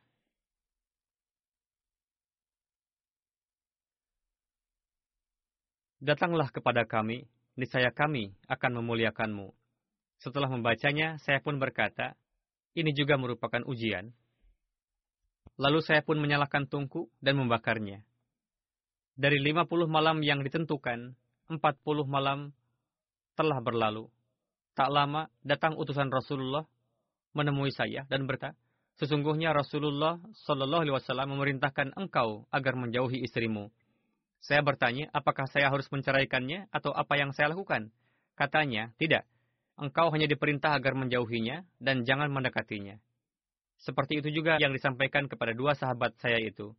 Datanglah 6.01 6.49
kepada 6.49 6.89
kami, 6.89 7.29
niscaya 7.61 7.93
kami 7.93 8.33
akan 8.49 8.81
memuliakanmu. 8.81 9.53
Setelah 10.17 10.49
membacanya, 10.49 11.21
saya 11.21 11.45
pun 11.45 11.61
berkata, 11.61 12.17
ini 12.75 12.91
juga 12.95 13.19
merupakan 13.19 13.63
ujian. 13.67 14.15
Lalu 15.61 15.81
saya 15.85 16.01
pun 16.01 16.17
menyalakan 16.17 16.71
tungku 16.71 17.13
dan 17.21 17.37
membakarnya. 17.37 18.01
Dari 19.21 19.37
50 19.43 19.69
malam 19.85 20.25
yang 20.25 20.41
ditentukan, 20.41 21.13
40 21.53 21.61
malam 22.09 22.57
telah 23.37 23.59
berlalu. 23.61 24.09
Tak 24.73 24.89
lama 24.89 25.29
datang 25.45 25.77
utusan 25.77 26.09
Rasulullah 26.09 26.65
menemui 27.37 27.75
saya 27.75 28.09
dan 28.09 28.25
berkata, 28.25 28.57
sesungguhnya 28.97 29.53
Rasulullah 29.53 30.17
Shallallahu 30.47 30.83
Alaihi 30.89 30.97
Wasallam 30.97 31.37
memerintahkan 31.37 31.93
engkau 31.99 32.49
agar 32.49 32.79
menjauhi 32.79 33.21
istrimu. 33.21 33.69
Saya 34.41 34.65
bertanya, 34.65 35.13
apakah 35.13 35.45
saya 35.53 35.69
harus 35.69 35.85
menceraikannya 35.93 36.73
atau 36.73 36.97
apa 36.97 37.21
yang 37.21 37.37
saya 37.37 37.53
lakukan? 37.53 37.93
Katanya, 38.41 38.97
tidak. 38.97 39.29
Engkau 39.81 40.13
hanya 40.13 40.29
diperintah 40.29 40.77
agar 40.77 40.93
menjauhinya 40.93 41.65
dan 41.81 42.05
jangan 42.05 42.29
mendekatinya. 42.29 43.01
Seperti 43.81 44.21
itu 44.21 44.29
juga 44.29 44.61
yang 44.61 44.77
disampaikan 44.77 45.25
kepada 45.25 45.57
dua 45.57 45.73
sahabat 45.73 46.13
saya 46.21 46.37
itu. 46.37 46.77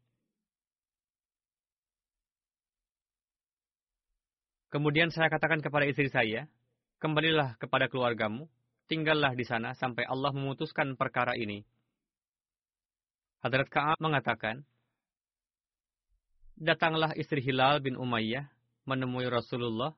Kemudian 4.70 5.10
saya 5.10 5.28
katakan 5.28 5.60
kepada 5.66 5.90
istri 5.90 6.08
saya, 6.14 6.46
kembalilah 7.02 7.58
kepada 7.58 7.90
keluargamu, 7.90 8.46
tinggallah 8.86 9.34
di 9.34 9.44
sana 9.44 9.74
sampai 9.74 10.06
Allah 10.06 10.32
memutuskan 10.32 10.94
perkara 10.94 11.34
ini. 11.36 11.66
Hadrat 13.42 13.68
Ka'ab 13.74 13.98
mengatakan, 13.98 14.62
Datanglah 16.62 17.18
istri 17.18 17.42
Hilal 17.42 17.82
bin 17.82 17.98
Umayyah 17.98 18.46
menemui 18.86 19.26
Rasulullah. 19.26 19.98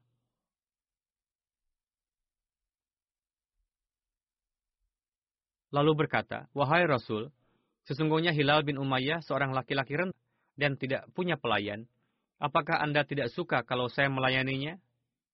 Lalu 5.73 6.05
berkata, 6.05 6.45
Wahai 6.53 6.86
Rasul, 6.86 7.33
sesungguhnya 7.89 8.29
Hilal 8.29 8.62
bin 8.62 8.77
Umayyah 8.77 9.25
seorang 9.25 9.57
laki-laki 9.57 9.97
rendah 9.97 10.15
dan 10.53 10.77
tidak 10.77 11.09
punya 11.17 11.33
pelayan. 11.33 11.89
Apakah 12.38 12.77
Anda 12.77 13.01
tidak 13.01 13.33
suka 13.33 13.65
kalau 13.65 13.89
saya 13.89 14.13
melayaninya? 14.13 14.77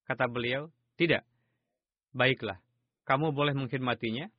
Kata 0.07 0.31
beliau, 0.31 0.71
tidak. 0.95 1.27
Baiklah, 2.15 2.57
kamu 3.03 3.35
boleh 3.35 3.53
mengkhidmatinya. 3.53 4.31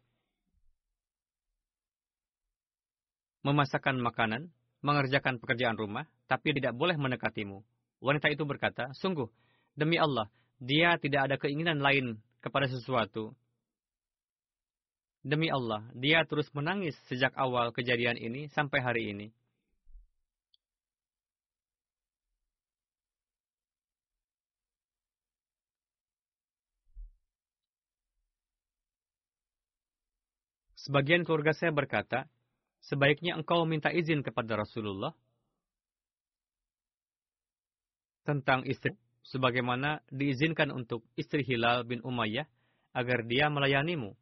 Memasakkan 3.47 3.97
makanan, 4.01 4.51
mengerjakan 4.81 5.41
pekerjaan 5.41 5.77
rumah, 5.77 6.09
tapi 6.29 6.57
tidak 6.57 6.77
boleh 6.77 6.97
mendekatimu. 6.97 7.61
Wanita 8.01 8.33
itu 8.33 8.45
berkata, 8.49 8.93
sungguh, 8.97 9.29
demi 9.77 9.97
Allah, 10.01 10.29
dia 10.61 10.97
tidak 11.01 11.29
ada 11.29 11.37
keinginan 11.41 11.81
lain 11.81 12.21
kepada 12.41 12.69
sesuatu. 12.69 13.33
Demi 15.21 15.53
Allah, 15.53 15.85
dia 15.93 16.25
terus 16.25 16.49
menangis 16.57 16.97
sejak 17.05 17.37
awal 17.37 17.77
kejadian 17.77 18.17
ini 18.17 18.49
sampai 18.57 18.81
hari 18.81 19.13
ini. 19.13 19.29
Sebagian 30.81 31.29
keluarga 31.29 31.53
saya 31.53 31.69
berkata, 31.69 32.25
sebaiknya 32.81 33.37
engkau 33.37 33.69
minta 33.69 33.93
izin 33.93 34.25
kepada 34.25 34.57
Rasulullah 34.57 35.13
tentang 38.25 38.65
istri, 38.65 38.97
sebagaimana 39.21 40.01
diizinkan 40.09 40.73
untuk 40.73 41.05
istri 41.21 41.45
Hilal 41.45 41.85
bin 41.85 42.01
Umayyah 42.01 42.49
agar 42.97 43.29
dia 43.29 43.53
melayanimu. 43.53 44.17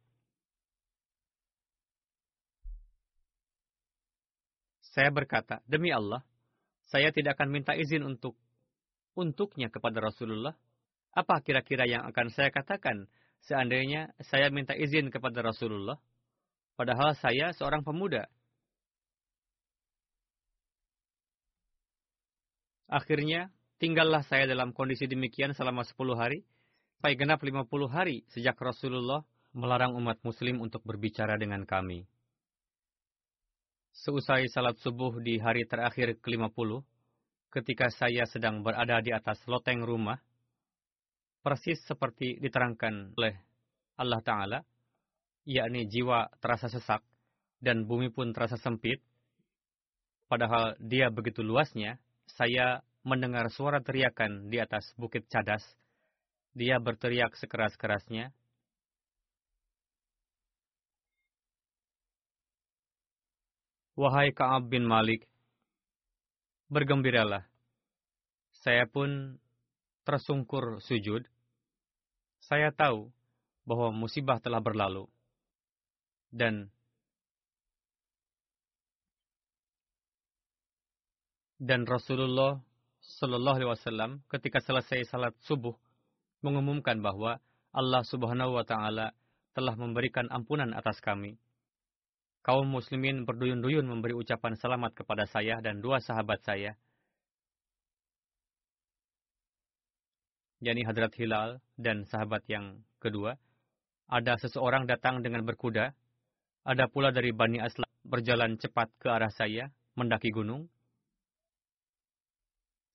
Saya 4.99 5.15
berkata, 5.15 5.63
demi 5.63 5.95
Allah, 5.95 6.19
saya 6.91 7.15
tidak 7.15 7.39
akan 7.39 7.55
minta 7.55 7.71
izin 7.71 8.03
untuk 8.03 8.35
untuknya 9.15 9.71
kepada 9.71 10.03
Rasulullah. 10.03 10.51
Apa 11.15 11.39
kira-kira 11.39 11.87
yang 11.87 12.03
akan 12.03 12.27
saya 12.35 12.51
katakan 12.51 13.07
seandainya 13.47 14.11
saya 14.27 14.51
minta 14.51 14.75
izin 14.75 15.07
kepada 15.07 15.39
Rasulullah? 15.39 15.95
Padahal 16.75 17.15
saya 17.15 17.55
seorang 17.55 17.79
pemuda. 17.87 18.27
Akhirnya, 22.91 23.55
tinggallah 23.79 24.27
saya 24.27 24.51
dalam 24.51 24.75
kondisi 24.75 25.07
demikian 25.07 25.55
selama 25.55 25.87
10 25.87 25.95
hari, 26.19 26.43
sampai 26.99 27.15
genap 27.15 27.39
50 27.39 27.71
hari 27.87 28.27
sejak 28.35 28.59
Rasulullah 28.59 29.23
melarang 29.55 29.95
umat 29.95 30.19
muslim 30.27 30.59
untuk 30.59 30.83
berbicara 30.83 31.39
dengan 31.39 31.63
kami. 31.63 32.03
Seusai 33.93 34.47
salat 34.47 34.77
subuh 34.79 35.17
di 35.19 35.41
hari 35.41 35.65
terakhir 35.65 36.17
ke-50, 36.21 36.85
ketika 37.49 37.89
saya 37.89 38.29
sedang 38.29 38.61
berada 38.61 39.01
di 39.01 39.09
atas 39.09 39.41
loteng 39.49 39.81
rumah, 39.81 40.21
persis 41.41 41.81
seperti 41.89 42.37
diterangkan 42.37 43.17
oleh 43.17 43.35
Allah 43.97 44.21
Ta'ala, 44.21 44.59
yakni 45.49 45.89
jiwa 45.89 46.29
terasa 46.37 46.69
sesak 46.69 47.01
dan 47.59 47.89
bumi 47.89 48.13
pun 48.13 48.31
terasa 48.31 48.55
sempit, 48.55 49.01
padahal 50.29 50.77
dia 50.79 51.09
begitu 51.09 51.41
luasnya, 51.41 51.97
saya 52.29 52.85
mendengar 53.01 53.49
suara 53.49 53.81
teriakan 53.81 54.53
di 54.53 54.61
atas 54.61 54.93
bukit 54.95 55.25
cadas. 55.27 55.65
Dia 56.53 56.77
berteriak 56.77 57.33
sekeras-kerasnya, 57.37 58.29
Wahai 63.99 64.31
Ka'ab 64.31 64.71
bin 64.71 64.87
Malik, 64.87 65.27
bergembiralah. 66.71 67.43
Saya 68.63 68.87
pun 68.87 69.35
tersungkur 70.07 70.79
sujud. 70.79 71.27
Saya 72.39 72.71
tahu 72.71 73.11
bahwa 73.67 73.91
musibah 73.91 74.39
telah 74.39 74.63
berlalu 74.63 75.03
dan 76.31 76.71
dan 81.59 81.83
Rasulullah 81.83 82.63
Shallallahu 83.19 83.57
Alaihi 83.59 83.71
Wasallam 83.75 84.23
ketika 84.31 84.63
selesai 84.63 85.11
salat 85.11 85.35
subuh 85.43 85.75
mengumumkan 86.39 87.03
bahwa 87.03 87.43
Allah 87.75 88.07
Subhanahu 88.07 88.55
Wa 88.55 88.63
Taala 88.63 89.11
telah 89.51 89.75
memberikan 89.75 90.31
ampunan 90.31 90.71
atas 90.71 91.03
kami. 91.03 91.35
Kaum 92.39 92.67
muslimin 92.71 93.27
berduyun-duyun 93.27 93.83
memberi 93.83 94.15
ucapan 94.15 94.55
selamat 94.55 94.95
kepada 94.95 95.27
saya 95.27 95.59
dan 95.59 95.83
dua 95.83 95.99
sahabat 95.99 96.39
saya, 96.41 96.75
yakni 100.63 100.87
Hadrat 100.87 101.13
Hilal 101.19 101.59
dan 101.75 102.07
sahabat 102.07 102.47
yang 102.47 102.79
kedua. 103.03 103.35
Ada 104.09 104.41
seseorang 104.41 104.89
datang 104.89 105.21
dengan 105.21 105.45
berkuda 105.45 105.93
ada 106.69 106.85
pula 106.91 107.09
dari 107.09 107.31
Bani 107.31 107.57
Aslam 107.57 107.87
berjalan 108.03 108.59
cepat 108.59 108.91
ke 108.99 109.07
arah 109.07 109.31
saya, 109.31 109.71
mendaki 109.95 110.29
gunung. 110.29 110.67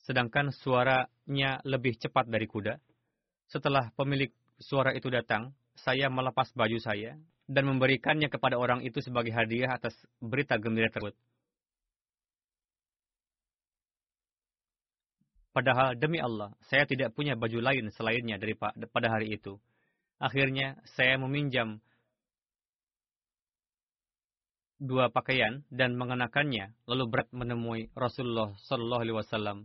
Sedangkan 0.04 0.52
suaranya 0.52 1.64
lebih 1.64 1.96
cepat 1.96 2.28
dari 2.28 2.44
kuda. 2.44 2.76
Setelah 3.48 3.88
pemilik 3.96 4.30
suara 4.60 4.92
itu 4.92 5.08
datang, 5.08 5.56
saya 5.74 6.12
melepas 6.12 6.52
baju 6.52 6.78
saya 6.78 7.16
dan 7.44 7.68
memberikannya 7.68 8.32
kepada 8.32 8.56
orang 8.56 8.80
itu 8.80 9.04
sebagai 9.04 9.32
hadiah 9.32 9.76
atas 9.76 9.92
berita 10.20 10.56
gembira 10.56 10.88
tersebut. 10.88 11.16
Padahal 15.54 15.94
demi 15.94 16.18
Allah, 16.18 16.50
saya 16.66 16.82
tidak 16.82 17.14
punya 17.14 17.38
baju 17.38 17.62
lain 17.62 17.86
selainnya 17.94 18.42
daripada 18.42 19.06
hari 19.06 19.38
itu. 19.38 19.54
Akhirnya, 20.18 20.82
saya 20.98 21.14
meminjam 21.14 21.78
dua 24.82 25.14
pakaian 25.14 25.62
dan 25.70 25.94
mengenakannya, 25.94 26.74
lalu 26.90 27.04
berat 27.06 27.30
menemui 27.30 27.86
Rasulullah 27.94 28.50
Shallallahu 28.66 29.02
Alaihi 29.06 29.16
Wasallam. 29.22 29.58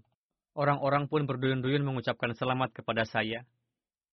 Orang-orang 0.54 1.10
pun 1.10 1.26
berduyun-duyun 1.26 1.82
mengucapkan 1.82 2.38
selamat 2.38 2.70
kepada 2.70 3.10
saya. 3.10 3.50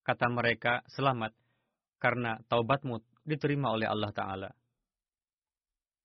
Kata 0.00 0.32
mereka, 0.32 0.80
selamat, 0.96 1.36
karena 2.00 2.40
taubatmu 2.48 3.04
diterima 3.26 3.74
oleh 3.74 3.90
Allah 3.90 4.14
Ta'ala. 4.14 4.50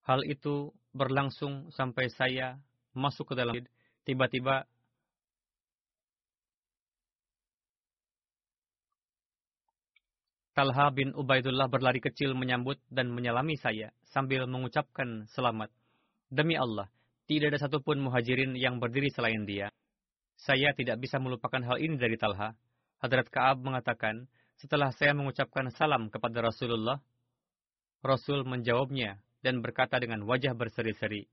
Hal 0.09 0.25
itu 0.25 0.73
berlangsung 0.91 1.69
sampai 1.71 2.09
saya 2.09 2.57
masuk 2.91 3.31
ke 3.31 3.35
dalam 3.37 3.55
tiba-tiba 4.03 4.67
Talha 10.51 10.91
bin 10.91 11.15
Ubaidullah 11.15 11.71
berlari 11.71 12.03
kecil 12.03 12.35
menyambut 12.35 12.75
dan 12.91 13.07
menyalami 13.07 13.55
saya 13.55 13.95
sambil 14.11 14.43
mengucapkan 14.51 15.23
selamat. 15.31 15.71
Demi 16.27 16.59
Allah, 16.59 16.91
tidak 17.23 17.55
ada 17.55 17.59
satupun 17.63 18.03
muhajirin 18.03 18.59
yang 18.59 18.75
berdiri 18.75 19.07
selain 19.15 19.47
dia. 19.47 19.71
Saya 20.35 20.75
tidak 20.75 20.99
bisa 20.99 21.23
melupakan 21.23 21.63
hal 21.63 21.79
ini 21.79 21.95
dari 21.95 22.19
Talha. 22.19 22.51
Hadrat 22.99 23.31
Ka'ab 23.31 23.63
mengatakan, 23.63 24.27
setelah 24.61 24.93
saya 24.93 25.17
mengucapkan 25.17 25.73
salam 25.73 26.13
kepada 26.13 26.45
Rasulullah, 26.45 27.01
Rasul 28.05 28.45
menjawabnya 28.45 29.17
dan 29.41 29.65
berkata 29.65 29.97
dengan 29.97 30.21
wajah 30.29 30.53
berseri-seri, 30.53 31.25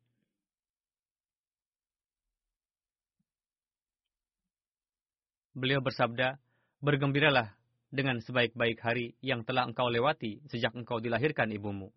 Beliau 5.52 5.82
bersabda, 5.82 6.38
Bergembiralah 6.78 7.58
dengan 7.90 8.22
sebaik-baik 8.22 8.78
hari 8.78 9.18
yang 9.18 9.42
telah 9.42 9.66
engkau 9.66 9.90
lewati 9.90 10.38
sejak 10.46 10.70
engkau 10.72 11.02
dilahirkan 11.02 11.50
ibumu. 11.50 11.90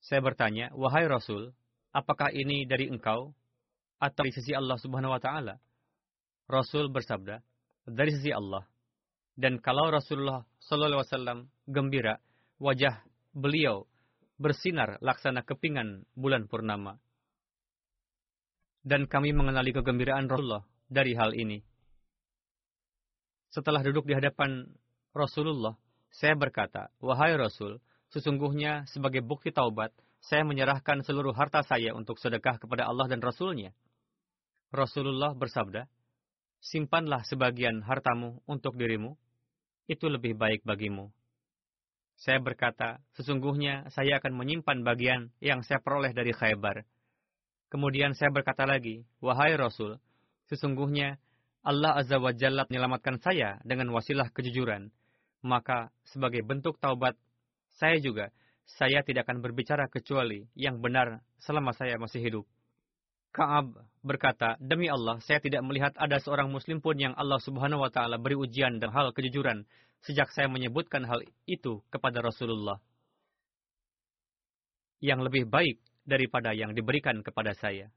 Saya 0.00 0.24
bertanya, 0.24 0.72
wahai 0.72 1.04
Rasul, 1.06 1.52
apakah 1.92 2.32
ini 2.32 2.64
dari 2.64 2.88
engkau 2.88 3.36
atau 4.00 4.22
dari 4.24 4.32
sisi 4.32 4.56
Allah 4.56 4.80
Subhanahu 4.80 5.12
wa 5.12 5.20
taala? 5.20 5.60
Rasul 6.52 6.92
bersabda, 6.92 7.40
dari 7.88 8.12
sisi 8.12 8.28
Allah. 8.28 8.68
Dan 9.32 9.56
kalau 9.64 9.88
Rasulullah 9.88 10.44
sallallahu 10.60 11.00
alaihi 11.00 11.08
wasallam 11.08 11.38
gembira, 11.64 12.20
wajah 12.60 13.00
beliau 13.32 13.88
bersinar 14.36 15.00
laksana 15.00 15.40
kepingan 15.40 16.04
bulan 16.12 16.44
purnama. 16.44 17.00
Dan 18.84 19.08
kami 19.08 19.32
mengenali 19.32 19.72
kegembiraan 19.72 20.28
Rasulullah 20.28 20.68
dari 20.92 21.16
hal 21.16 21.32
ini. 21.32 21.64
Setelah 23.48 23.80
duduk 23.80 24.04
di 24.04 24.12
hadapan 24.12 24.68
Rasulullah, 25.16 25.72
saya 26.12 26.36
berkata, 26.36 26.92
Wahai 27.00 27.32
Rasul, 27.40 27.80
sesungguhnya 28.12 28.84
sebagai 28.88 29.24
bukti 29.24 29.48
taubat, 29.48 29.96
saya 30.20 30.44
menyerahkan 30.44 31.00
seluruh 31.00 31.32
harta 31.32 31.64
saya 31.64 31.96
untuk 31.96 32.20
sedekah 32.20 32.60
kepada 32.60 32.84
Allah 32.84 33.08
dan 33.08 33.24
Rasulnya. 33.24 33.72
Rasulullah 34.72 35.36
bersabda, 35.36 35.84
Simpanlah 36.62 37.26
sebagian 37.26 37.82
hartamu 37.82 38.38
untuk 38.46 38.78
dirimu, 38.78 39.18
itu 39.90 40.06
lebih 40.06 40.38
baik 40.38 40.62
bagimu. 40.62 41.10
Saya 42.14 42.38
berkata, 42.38 43.02
sesungguhnya 43.18 43.90
saya 43.90 44.22
akan 44.22 44.38
menyimpan 44.38 44.86
bagian 44.86 45.34
yang 45.42 45.66
saya 45.66 45.82
peroleh 45.82 46.14
dari 46.14 46.30
Khaybar. 46.30 46.86
Kemudian 47.66 48.14
saya 48.14 48.30
berkata 48.30 48.62
lagi, 48.62 49.02
Wahai 49.18 49.58
Rasul, 49.58 49.98
sesungguhnya 50.46 51.18
Allah 51.66 51.98
Azza 51.98 52.22
wa 52.22 52.30
Jalla 52.30 52.62
menyelamatkan 52.70 53.18
saya 53.18 53.58
dengan 53.66 53.90
wasilah 53.90 54.30
kejujuran. 54.30 54.94
Maka 55.42 55.90
sebagai 56.06 56.46
bentuk 56.46 56.78
taubat, 56.78 57.18
saya 57.74 57.98
juga, 57.98 58.30
saya 58.62 59.02
tidak 59.02 59.26
akan 59.26 59.42
berbicara 59.42 59.90
kecuali 59.90 60.46
yang 60.54 60.78
benar 60.78 61.26
selama 61.42 61.74
saya 61.74 61.98
masih 61.98 62.22
hidup. 62.22 62.46
Ka'ab 63.32 63.80
berkata, 64.04 64.60
Demi 64.60 64.92
Allah, 64.92 65.16
saya 65.24 65.40
tidak 65.40 65.64
melihat 65.64 65.96
ada 65.96 66.20
seorang 66.20 66.52
muslim 66.52 66.84
pun 66.84 67.00
yang 67.00 67.16
Allah 67.16 67.40
subhanahu 67.40 67.80
wa 67.80 67.88
ta'ala 67.88 68.20
beri 68.20 68.36
ujian 68.36 68.76
dan 68.76 68.92
hal 68.92 69.16
kejujuran 69.16 69.64
sejak 70.04 70.28
saya 70.36 70.52
menyebutkan 70.52 71.08
hal 71.08 71.24
itu 71.48 71.80
kepada 71.88 72.20
Rasulullah. 72.20 72.76
Yang 75.00 75.32
lebih 75.32 75.44
baik 75.48 75.80
daripada 76.04 76.52
yang 76.52 76.76
diberikan 76.76 77.24
kepada 77.24 77.56
saya. 77.56 77.88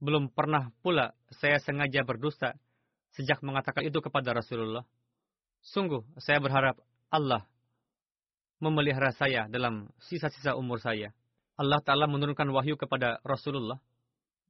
Belum 0.00 0.30
pernah 0.32 0.70
pula 0.80 1.12
saya 1.34 1.60
sengaja 1.60 2.06
berdusta 2.06 2.56
sejak 3.12 3.42
mengatakan 3.44 3.84
itu 3.84 3.98
kepada 4.00 4.32
Rasulullah. 4.32 4.86
Sungguh, 5.60 6.06
saya 6.22 6.38
berharap 6.38 6.78
Allah 7.10 7.44
memelihara 8.62 9.10
saya 9.12 9.50
dalam 9.50 9.90
sisa-sisa 9.98 10.54
umur 10.54 10.78
saya 10.78 11.10
Allah 11.58 11.82
Ta'ala 11.82 12.06
menurunkan 12.06 12.46
wahyu 12.54 12.78
kepada 12.78 13.18
Rasulullah, 13.26 13.82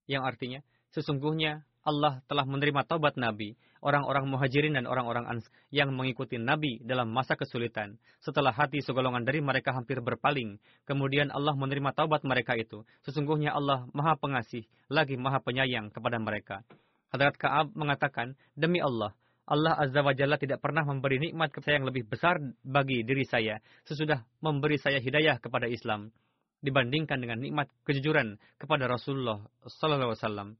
yang 0.05 0.29
artinya, 0.29 0.61
sesungguhnya 0.93 1.65
Allah 1.81 2.21
telah 2.29 2.45
menerima 2.45 2.85
taubat 2.85 3.17
Nabi, 3.17 3.57
orang-orang 3.81 4.29
muhajirin 4.29 4.77
dan 4.77 4.85
orang-orang 4.85 5.25
yang 5.73 5.89
mengikuti 5.97 6.37
Nabi 6.37 6.85
dalam 6.85 7.09
masa 7.09 7.33
kesulitan. 7.33 7.97
Setelah 8.21 8.53
hati 8.53 8.85
segolongan 8.85 9.25
dari 9.25 9.41
mereka 9.41 9.73
hampir 9.73 10.05
berpaling, 10.05 10.61
kemudian 10.85 11.33
Allah 11.33 11.57
menerima 11.57 11.97
taubat 11.97 12.29
mereka 12.29 12.61
itu. 12.61 12.85
Sesungguhnya 13.09 13.57
Allah 13.57 13.89
maha 13.97 14.13
pengasih, 14.21 14.69
lagi 14.93 15.17
maha 15.17 15.41
penyayang 15.41 15.89
kepada 15.89 16.21
mereka. 16.21 16.61
Hadrat 17.09 17.41
Ka'ab 17.41 17.73
mengatakan, 17.73 18.37
Demi 18.53 18.85
Allah, 18.85 19.17
Allah 19.49 19.81
Azza 19.81 20.05
wa 20.05 20.13
Jalla 20.13 20.37
tidak 20.37 20.61
pernah 20.61 20.85
memberi 20.85 21.17
nikmat 21.25 21.57
saya 21.65 21.81
yang 21.81 21.89
lebih 21.89 22.05
besar 22.05 22.37
bagi 22.61 23.01
diri 23.01 23.25
saya, 23.25 23.65
sesudah 23.89 24.21
memberi 24.45 24.77
saya 24.77 25.01
hidayah 25.01 25.41
kepada 25.41 25.65
Islam 25.73 26.13
dibandingkan 26.61 27.23
dengan 27.23 27.39
nikmat 27.39 27.71
kejujuran 27.87 28.37
kepada 28.59 28.91
Rasulullah 28.91 29.47
Wasallam. 30.11 30.59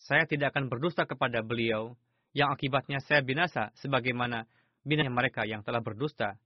Saya 0.00 0.24
tidak 0.24 0.56
akan 0.56 0.68
berdusta 0.72 1.04
kepada 1.04 1.40
beliau 1.44 1.96
yang 2.32 2.52
akibatnya 2.52 3.00
saya 3.04 3.20
binasa 3.24 3.72
sebagaimana 3.80 4.44
binasa 4.84 5.12
mereka 5.12 5.44
yang 5.44 5.60
telah 5.64 5.80
berdusta 5.84 6.36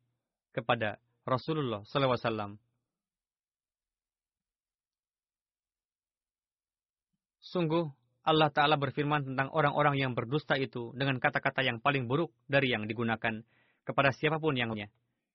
kepada 0.55 0.99
Rasulullah 1.27 1.83
Wasallam. 1.87 2.59
Sungguh 7.45 7.87
Allah 8.25 8.49
Ta'ala 8.49 8.81
berfirman 8.81 9.23
tentang 9.23 9.53
orang-orang 9.53 10.01
yang 10.01 10.17
berdusta 10.17 10.57
itu 10.57 10.97
dengan 10.97 11.21
kata-kata 11.21 11.61
yang 11.61 11.79
paling 11.79 12.09
buruk 12.09 12.33
dari 12.49 12.73
yang 12.73 12.89
digunakan 12.89 13.45
kepada 13.85 14.11
siapa 14.17 14.41
pun 14.41 14.57
yang 14.57 14.73
lainnya. 14.73 14.89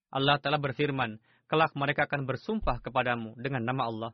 Allah 0.09 0.41
Ta'ala 0.41 0.57
berfirman, 0.57 1.21
kelak 1.49 1.73
mereka 1.73 2.05
akan 2.05 2.29
bersumpah 2.29 2.77
kepadamu 2.79 3.33
dengan 3.35 3.65
nama 3.65 3.89
Allah. 3.89 4.11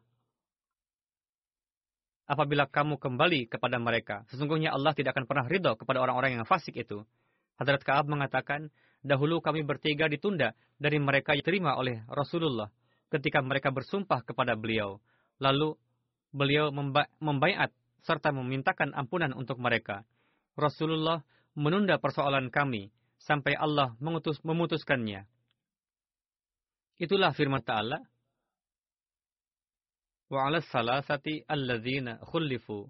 Apabila 2.25 2.65
kamu 2.65 2.97
kembali 2.97 3.51
kepada 3.51 3.77
mereka, 3.77 4.25
sesungguhnya 4.33 4.73
Allah 4.73 4.97
tidak 4.97 5.13
akan 5.13 5.29
pernah 5.29 5.45
ridho 5.45 5.77
kepada 5.77 6.01
orang-orang 6.01 6.41
yang 6.41 6.47
fasik 6.47 6.73
itu. 6.73 7.05
Hadrat 7.61 7.85
Ka'ab 7.85 8.09
mengatakan, 8.09 8.73
dahulu 9.05 9.45
kami 9.45 9.61
bertiga 9.61 10.09
ditunda 10.09 10.57
dari 10.81 10.97
mereka 10.97 11.37
yang 11.37 11.45
terima 11.45 11.77
oleh 11.77 12.01
Rasulullah 12.09 12.73
ketika 13.13 13.45
mereka 13.45 13.69
bersumpah 13.69 14.25
kepada 14.25 14.57
beliau. 14.57 14.97
Lalu 15.37 15.77
beliau 16.33 16.73
memba 16.73 17.05
membayat 17.21 17.69
serta 18.01 18.33
memintakan 18.33 18.97
ampunan 18.97 19.29
untuk 19.37 19.61
mereka. 19.61 20.01
Rasulullah 20.57 21.21
menunda 21.53 22.01
persoalan 22.01 22.49
kami 22.49 22.89
sampai 23.21 23.53
Allah 23.53 23.93
mengutus, 24.01 24.41
memutuskannya. 24.41 25.29
Itulah 26.95 27.35
firman 27.35 27.59
Ta'ala. 27.59 27.99
Wa 30.31 30.47
ala 30.47 30.63
salasati 30.63 31.43
alladzina 31.43 32.23
khullifu. 32.23 32.87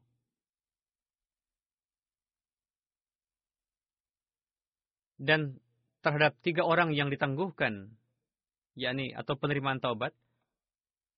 Dan 5.18 5.58
terhadap 6.06 6.38
tiga 6.46 6.62
orang 6.68 6.94
yang 6.94 7.10
ditangguhkan, 7.10 7.90
yakni 8.78 9.10
atau 9.16 9.34
penerimaan 9.40 9.82
taubat, 9.82 10.14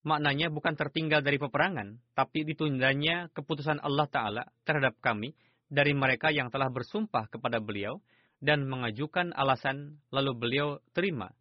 maknanya 0.07 0.47
bukan 0.47 0.77
tertinggal 0.79 1.19
dari 1.19 1.35
peperangan, 1.41 1.99
tapi 2.15 2.47
ditundanya 2.47 3.27
keputusan 3.35 3.83
Allah 3.83 4.07
Ta'ala 4.07 4.43
terhadap 4.63 4.95
kami 5.03 5.35
dari 5.67 5.91
mereka 5.91 6.31
yang 6.31 6.47
telah 6.47 6.71
bersumpah 6.71 7.27
kepada 7.27 7.59
beliau 7.59 7.99
dan 8.39 8.63
mengajukan 8.69 9.35
alasan 9.35 9.99
lalu 10.13 10.31
beliau 10.37 10.67
terima. 10.95 11.33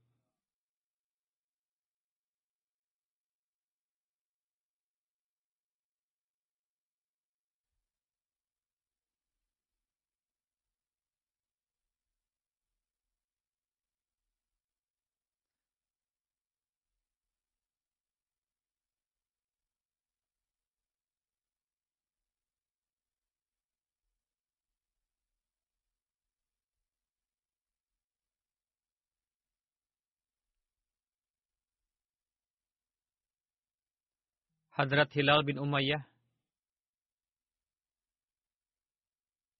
Hadrat 34.77 35.09
Hilal 35.17 35.41
bin 35.41 35.57
Umayyah 35.57 36.05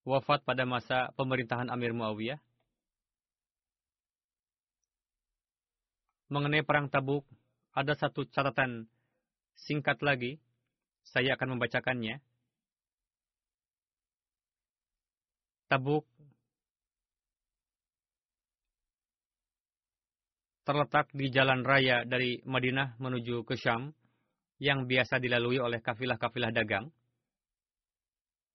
wafat 0.05 0.45
pada 0.45 0.69
masa 0.69 1.09
pemerintahan 1.17 1.73
Amir 1.73 1.97
Muawiyah. 1.97 2.37
Mengenai 6.29 6.61
perang 6.61 6.93
Tabuk, 6.93 7.25
ada 7.73 7.97
satu 7.97 8.29
catatan 8.29 8.93
singkat 9.57 10.05
lagi. 10.05 10.37
Saya 11.01 11.33
akan 11.41 11.57
membacakannya. 11.57 12.21
Tabuk 15.73 16.05
terletak 20.69 21.09
di 21.17 21.33
jalan 21.33 21.65
raya 21.65 22.05
dari 22.05 22.45
Madinah 22.45 23.01
menuju 23.01 23.47
ke 23.49 23.57
Syam 23.57 23.97
yang 24.57 24.89
biasa 24.89 25.21
dilalui 25.21 25.61
oleh 25.61 25.85
kafilah-kafilah 25.85 26.53
dagang. 26.53 26.89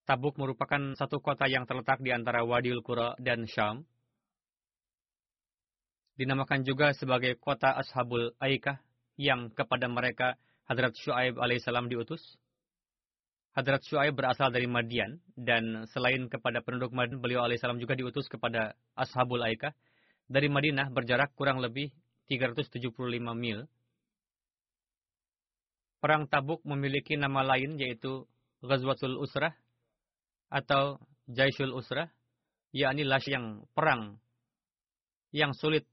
Tabuk 0.10 0.36
merupakan 0.42 0.98
satu 0.98 1.22
kota 1.22 1.46
yang 1.46 1.70
terletak 1.70 2.02
di 2.02 2.10
antara 2.10 2.42
Wadiul 2.42 2.82
Qura 2.82 3.14
dan 3.22 3.46
Syam. 3.46 3.86
Dinamakan 6.18 6.66
juga 6.66 6.92
sebagai 6.98 7.38
kota 7.38 7.72
Ashabul 7.78 8.34
Aikah 8.42 8.82
yang 9.15 9.54
kepada 9.54 9.86
mereka 9.86 10.36
Hadrat 10.65 10.98
Shu'aib 10.98 11.38
alaihissalam 11.38 11.88
diutus. 11.88 12.21
Hadrat 13.54 13.86
Shu'aib 13.86 14.17
berasal 14.17 14.50
dari 14.50 14.65
Madian 14.65 15.21
dan 15.38 15.86
selain 15.94 16.28
kepada 16.28 16.65
penduduk 16.65 16.92
Madian, 16.98 17.21
beliau 17.21 17.46
alaihissalam 17.46 17.78
juga 17.78 17.94
diutus 17.94 18.25
kepada 18.25 18.73
Ashabul 18.98 19.46
Aikah. 19.46 19.73
Dari 20.32 20.48
Madinah 20.48 20.90
berjarak 20.90 21.36
kurang 21.36 21.60
lebih 21.60 21.92
375 22.32 22.96
mil 23.36 23.67
Perang 26.02 26.25
Tabuk 26.25 26.65
memiliki 26.65 27.13
nama 27.13 27.45
lain 27.45 27.77
yaitu 27.77 28.25
Ghazwatul 28.65 29.21
Usrah 29.21 29.54
atau 30.49 30.97
Jaisul 31.29 31.77
Usrah, 31.77 32.10
yakni 32.73 33.06
yang 33.29 33.69
perang 33.77 34.17
yang 35.29 35.54
sulit 35.54 35.85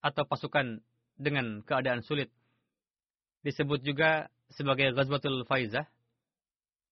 atau 0.00 0.24
pasukan 0.24 0.80
dengan 1.20 1.60
keadaan 1.60 2.00
sulit. 2.00 2.32
Disebut 3.44 3.84
juga 3.84 4.32
sebagai 4.48 4.96
Ghazwatul 4.96 5.44
Faizah. 5.44 5.84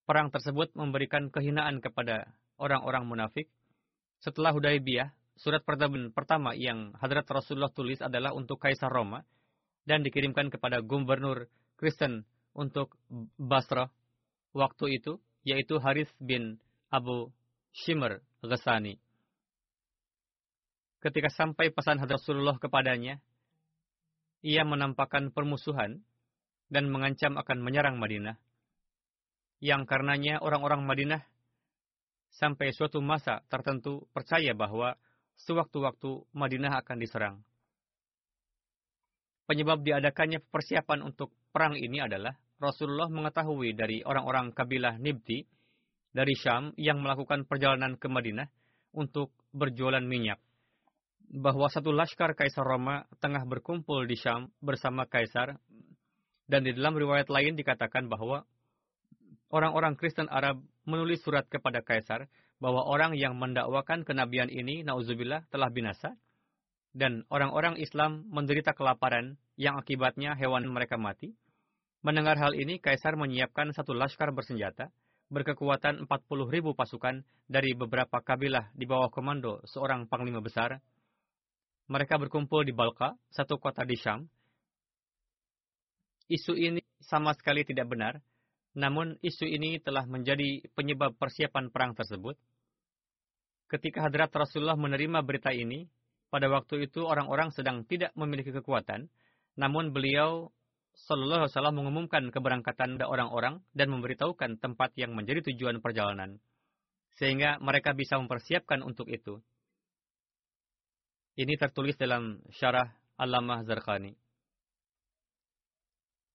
Perang 0.04 0.28
tersebut 0.28 0.76
memberikan 0.76 1.32
kehinaan 1.32 1.80
kepada 1.80 2.36
orang-orang 2.60 3.08
munafik. 3.08 3.48
Setelah 4.20 4.52
Hudaybiyah, 4.52 5.08
surat 5.40 5.64
pertama 5.64 6.52
yang 6.52 6.92
Hadrat 7.00 7.24
Rasulullah 7.32 7.72
tulis 7.72 8.04
adalah 8.04 8.36
untuk 8.36 8.60
Kaisar 8.60 8.92
Roma 8.92 9.24
dan 9.88 10.04
dikirimkan 10.04 10.52
kepada 10.52 10.84
gubernur 10.84 11.48
Kristen 11.80 12.28
untuk 12.52 12.96
Basra 13.40 13.88
waktu 14.52 15.00
itu, 15.00 15.20
yaitu 15.42 15.80
Haris 15.80 16.08
bin 16.20 16.60
Abu 16.92 17.32
Shimr 17.72 18.20
Ghasani. 18.44 19.00
Ketika 21.02 21.32
sampai 21.34 21.74
pesan 21.74 21.98
Hadrat 21.98 22.22
Rasulullah 22.22 22.60
kepadanya, 22.62 23.18
ia 24.44 24.62
menampakkan 24.62 25.34
permusuhan 25.34 26.04
dan 26.70 26.86
mengancam 26.88 27.34
akan 27.34 27.58
menyerang 27.58 27.98
Madinah. 27.98 28.38
Yang 29.58 29.82
karenanya 29.90 30.38
orang-orang 30.42 30.86
Madinah 30.86 31.22
sampai 32.38 32.70
suatu 32.70 33.02
masa 33.02 33.42
tertentu 33.50 34.06
percaya 34.14 34.54
bahwa 34.54 34.94
sewaktu-waktu 35.42 36.26
Madinah 36.34 36.82
akan 36.82 36.96
diserang. 36.98 37.36
Penyebab 39.46 39.82
diadakannya 39.82 40.38
persiapan 40.54 41.02
untuk 41.02 41.34
perang 41.52 41.76
ini 41.76 42.00
adalah 42.00 42.32
Rasulullah 42.56 43.12
mengetahui 43.12 43.76
dari 43.76 44.00
orang-orang 44.02 44.56
kabilah 44.56 44.96
Nibti 44.96 45.44
dari 46.12 46.32
Syam 46.36 46.72
yang 46.80 47.04
melakukan 47.04 47.44
perjalanan 47.44 48.00
ke 48.00 48.08
Madinah 48.08 48.48
untuk 48.96 49.32
berjualan 49.52 50.02
minyak. 50.02 50.40
Bahwa 51.32 51.68
satu 51.72 51.92
laskar 51.92 52.36
Kaisar 52.36 52.64
Roma 52.64 53.08
tengah 53.20 53.44
berkumpul 53.48 54.04
di 54.04 54.16
Syam 54.16 54.52
bersama 54.60 55.08
Kaisar 55.08 55.56
dan 56.48 56.60
di 56.64 56.76
dalam 56.76 56.92
riwayat 56.96 57.32
lain 57.32 57.56
dikatakan 57.56 58.08
bahwa 58.08 58.44
orang-orang 59.48 59.96
Kristen 59.96 60.28
Arab 60.28 60.60
menulis 60.84 61.24
surat 61.24 61.48
kepada 61.48 61.80
Kaisar 61.80 62.28
bahwa 62.60 62.84
orang 62.84 63.16
yang 63.16 63.34
mendakwakan 63.40 64.04
kenabian 64.04 64.52
ini 64.52 64.84
nauzubillah 64.84 65.48
telah 65.48 65.72
binasa 65.72 66.14
dan 66.92 67.24
orang-orang 67.32 67.80
Islam 67.80 68.28
menderita 68.28 68.76
kelaparan 68.76 69.40
yang 69.56 69.80
akibatnya 69.80 70.36
hewan 70.36 70.68
mereka 70.68 71.00
mati. 71.00 71.32
Mendengar 72.04 72.36
hal 72.36 72.52
ini, 72.52 72.80
Kaisar 72.80 73.16
menyiapkan 73.16 73.72
satu 73.72 73.96
laskar 73.96 74.32
bersenjata 74.34 74.92
berkekuatan 75.32 76.04
40 76.04 76.52
ribu 76.52 76.76
pasukan 76.76 77.24
dari 77.48 77.72
beberapa 77.72 78.20
kabilah 78.20 78.68
di 78.76 78.84
bawah 78.84 79.08
komando 79.08 79.64
seorang 79.64 80.04
panglima 80.04 80.44
besar 80.44 80.84
mereka 81.92 82.16
berkumpul 82.16 82.64
di 82.64 82.72
Balka, 82.72 83.12
satu 83.28 83.60
kota 83.60 83.82
di 83.84 84.00
Syam. 84.00 84.24
Isu 86.30 86.56
ini 86.56 86.80
sama 87.04 87.36
sekali 87.36 87.66
tidak 87.68 87.90
benar, 87.90 88.22
namun 88.72 89.20
isu 89.20 89.44
ini 89.44 89.76
telah 89.82 90.08
menjadi 90.08 90.64
penyebab 90.72 91.12
persiapan 91.20 91.68
perang 91.68 91.92
tersebut. 91.92 92.38
Ketika 93.68 94.08
hadrat 94.08 94.32
Rasulullah 94.32 94.78
menerima 94.78 95.20
berita 95.20 95.52
ini, 95.52 95.84
pada 96.32 96.48
waktu 96.48 96.88
itu 96.88 97.04
orang-orang 97.04 97.52
sedang 97.52 97.84
tidak 97.84 98.16
memiliki 98.16 98.56
kekuatan, 98.56 99.12
namun 99.60 99.92
beliau 99.92 100.48
Sallallahu 100.92 101.44
Alaihi 101.44 101.52
Wasallam 101.52 101.76
mengumumkan 101.76 102.24
keberangkatan 102.32 102.96
orang-orang 103.04 103.60
dan 103.76 103.92
memberitahukan 103.92 104.60
tempat 104.60 104.96
yang 104.96 105.12
menjadi 105.12 105.52
tujuan 105.52 105.84
perjalanan, 105.84 106.40
sehingga 107.20 107.60
mereka 107.60 107.92
bisa 107.92 108.16
mempersiapkan 108.16 108.80
untuk 108.80 109.12
itu. 109.12 109.44
Ini 111.36 111.56
tertulis 111.60 111.96
dalam 112.00 112.40
syarah 112.52 112.92
Alamah 113.16 113.64
Zarqani. 113.64 114.12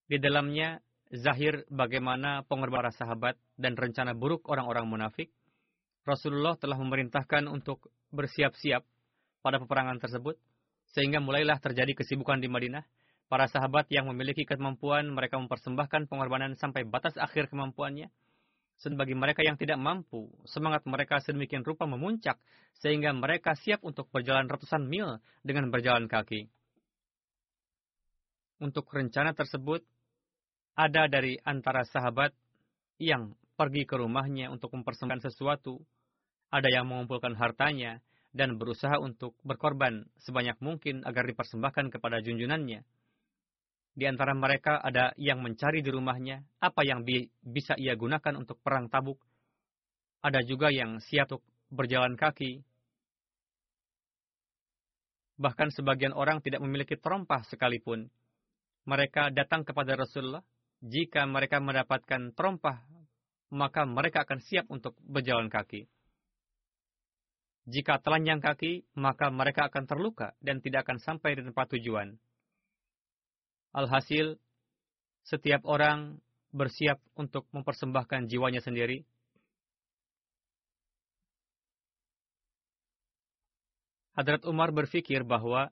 Di 0.09 0.17
dalamnya 0.17 0.81
zahir 1.13 1.65
bagaimana 1.69 2.41
pengorbanan 2.45 2.93
sahabat 2.93 3.37
dan 3.57 3.77
rencana 3.77 4.17
buruk 4.17 4.45
orang-orang 4.49 4.89
munafik. 4.89 5.29
Rasulullah 6.07 6.55
telah 6.55 6.79
memerintahkan 6.79 7.51
untuk 7.51 7.91
bersiap-siap 8.15 8.87
pada 9.47 9.63
peperangan 9.63 10.03
tersebut, 10.03 10.35
sehingga 10.91 11.23
mulailah 11.23 11.63
terjadi 11.63 11.95
kesibukan 11.95 12.43
di 12.43 12.51
Madinah. 12.51 12.83
Para 13.31 13.47
sahabat 13.47 13.87
yang 13.91 14.07
memiliki 14.07 14.43
kemampuan, 14.47 15.07
mereka 15.11 15.39
mempersembahkan 15.39 16.07
pengorbanan 16.11 16.55
sampai 16.59 16.83
batas 16.87 17.15
akhir 17.15 17.51
kemampuannya, 17.51 18.11
dan 18.77 18.93
mereka 18.93 19.41
yang 19.41 19.57
tidak 19.57 19.81
mampu, 19.81 20.29
semangat 20.45 20.85
mereka 20.85 21.17
sedemikian 21.17 21.65
rupa 21.65 21.89
memuncak 21.89 22.37
sehingga 22.77 23.09
mereka 23.09 23.57
siap 23.57 23.81
untuk 23.81 24.05
berjalan 24.13 24.45
ratusan 24.45 24.85
mil 24.85 25.17
dengan 25.41 25.73
berjalan 25.73 26.05
kaki. 26.05 26.45
Untuk 28.61 28.85
rencana 28.89 29.33
tersebut, 29.33 29.81
ada 30.77 31.09
dari 31.09 31.41
antara 31.41 31.81
sahabat 31.89 32.37
yang 33.01 33.33
pergi 33.57 33.89
ke 33.89 33.97
rumahnya 33.97 34.53
untuk 34.53 34.69
mempersembahkan 34.77 35.25
sesuatu, 35.25 35.81
ada 36.53 36.69
yang 36.69 36.85
mengumpulkan 36.85 37.33
hartanya 37.33 37.97
dan 38.37 38.61
berusaha 38.61 39.01
untuk 39.01 39.33
berkorban 39.41 40.05
sebanyak 40.21 40.61
mungkin 40.61 41.01
agar 41.01 41.25
dipersembahkan 41.25 41.89
kepada 41.89 42.21
junjunannya 42.21 42.85
di 43.97 44.05
antara 44.05 44.37
mereka 44.37 44.77
ada 44.77 45.09
yang 45.17 45.41
mencari 45.41 45.81
di 45.81 45.89
rumahnya 45.89 46.45
apa 46.61 46.85
yang 46.85 47.01
bi 47.01 47.25
bisa 47.41 47.73
ia 47.81 47.97
gunakan 47.97 48.37
untuk 48.37 48.61
perang 48.61 48.93
tabuk. 48.93 49.17
Ada 50.21 50.45
juga 50.45 50.69
yang 50.69 51.01
siap 51.01 51.33
untuk 51.33 51.41
berjalan 51.73 52.13
kaki. 52.13 52.61
Bahkan 55.41 55.73
sebagian 55.73 56.13
orang 56.13 56.45
tidak 56.45 56.61
memiliki 56.61 56.93
terompah 56.93 57.41
sekalipun. 57.49 58.05
Mereka 58.85 59.33
datang 59.33 59.65
kepada 59.65 59.97
Rasulullah. 59.97 60.45
Jika 60.77 61.25
mereka 61.25 61.57
mendapatkan 61.57 62.37
terompah, 62.37 62.85
maka 63.49 63.81
mereka 63.89 64.29
akan 64.29 64.45
siap 64.45 64.69
untuk 64.69 64.93
berjalan 65.01 65.49
kaki. 65.49 65.89
Jika 67.67 67.99
telanjang 67.99 68.39
kaki, 68.39 68.87
maka 68.95 69.27
mereka 69.27 69.67
akan 69.67 69.83
terluka 69.83 70.31
dan 70.39 70.63
tidak 70.63 70.87
akan 70.87 71.03
sampai 71.03 71.35
di 71.35 71.43
tempat 71.43 71.67
tujuan. 71.75 72.15
Alhasil, 73.75 74.39
setiap 75.27 75.67
orang 75.67 76.23
bersiap 76.55 77.03
untuk 77.19 77.43
mempersembahkan 77.51 78.31
jiwanya 78.31 78.63
sendiri. 78.63 79.03
Hadrat 84.15 84.47
Umar 84.47 84.71
berpikir 84.71 85.27
bahwa 85.27 85.69